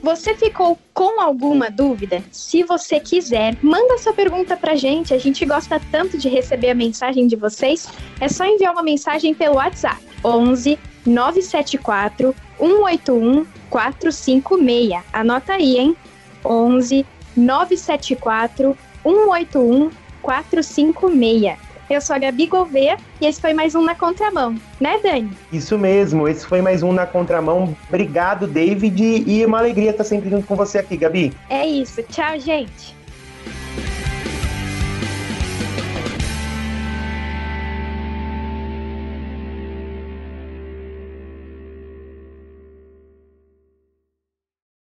Você 0.00 0.34
ficou 0.34 0.78
com 0.94 1.20
alguma 1.20 1.68
dúvida? 1.68 2.22
Se 2.30 2.62
você 2.62 3.00
quiser, 3.00 3.56
manda 3.60 3.98
sua 3.98 4.12
pergunta 4.12 4.56
pra 4.56 4.76
gente. 4.76 5.14
A 5.14 5.18
gente 5.18 5.44
gosta 5.44 5.80
tanto 5.90 6.16
de 6.16 6.28
receber 6.28 6.70
a 6.70 6.74
mensagem 6.74 7.26
de 7.26 7.34
vocês. 7.34 7.88
É 8.20 8.28
só 8.28 8.44
enviar 8.44 8.72
uma 8.72 8.82
mensagem 8.82 9.34
pelo 9.34 9.56
WhatsApp 9.56 10.00
11 10.24 10.78
974 11.04 12.34
181 12.58 13.46
456. 13.68 15.02
Anota 15.12 15.54
aí, 15.54 15.76
hein? 15.76 15.96
11 16.44 17.06
974 17.36 18.76
181 19.02 20.01
456. 20.22 21.58
Eu 21.90 22.00
sou 22.00 22.16
a 22.16 22.18
Gabi 22.18 22.46
Gouveia 22.46 22.96
e 23.20 23.26
esse 23.26 23.40
foi 23.40 23.52
mais 23.52 23.74
um 23.74 23.82
Na 23.82 23.94
Contramão, 23.94 24.54
né, 24.80 24.98
Dani? 25.02 25.30
Isso 25.52 25.76
mesmo, 25.76 26.26
esse 26.26 26.46
foi 26.46 26.62
mais 26.62 26.82
um 26.82 26.92
Na 26.92 27.04
Contramão. 27.04 27.76
Obrigado, 27.88 28.46
David, 28.46 29.24
e 29.26 29.44
uma 29.44 29.58
alegria 29.58 29.90
estar 29.90 30.04
sempre 30.04 30.30
junto 30.30 30.46
com 30.46 30.56
você 30.56 30.78
aqui, 30.78 30.96
Gabi. 30.96 31.34
É 31.50 31.66
isso, 31.66 32.02
tchau, 32.04 32.38
gente. 32.38 33.01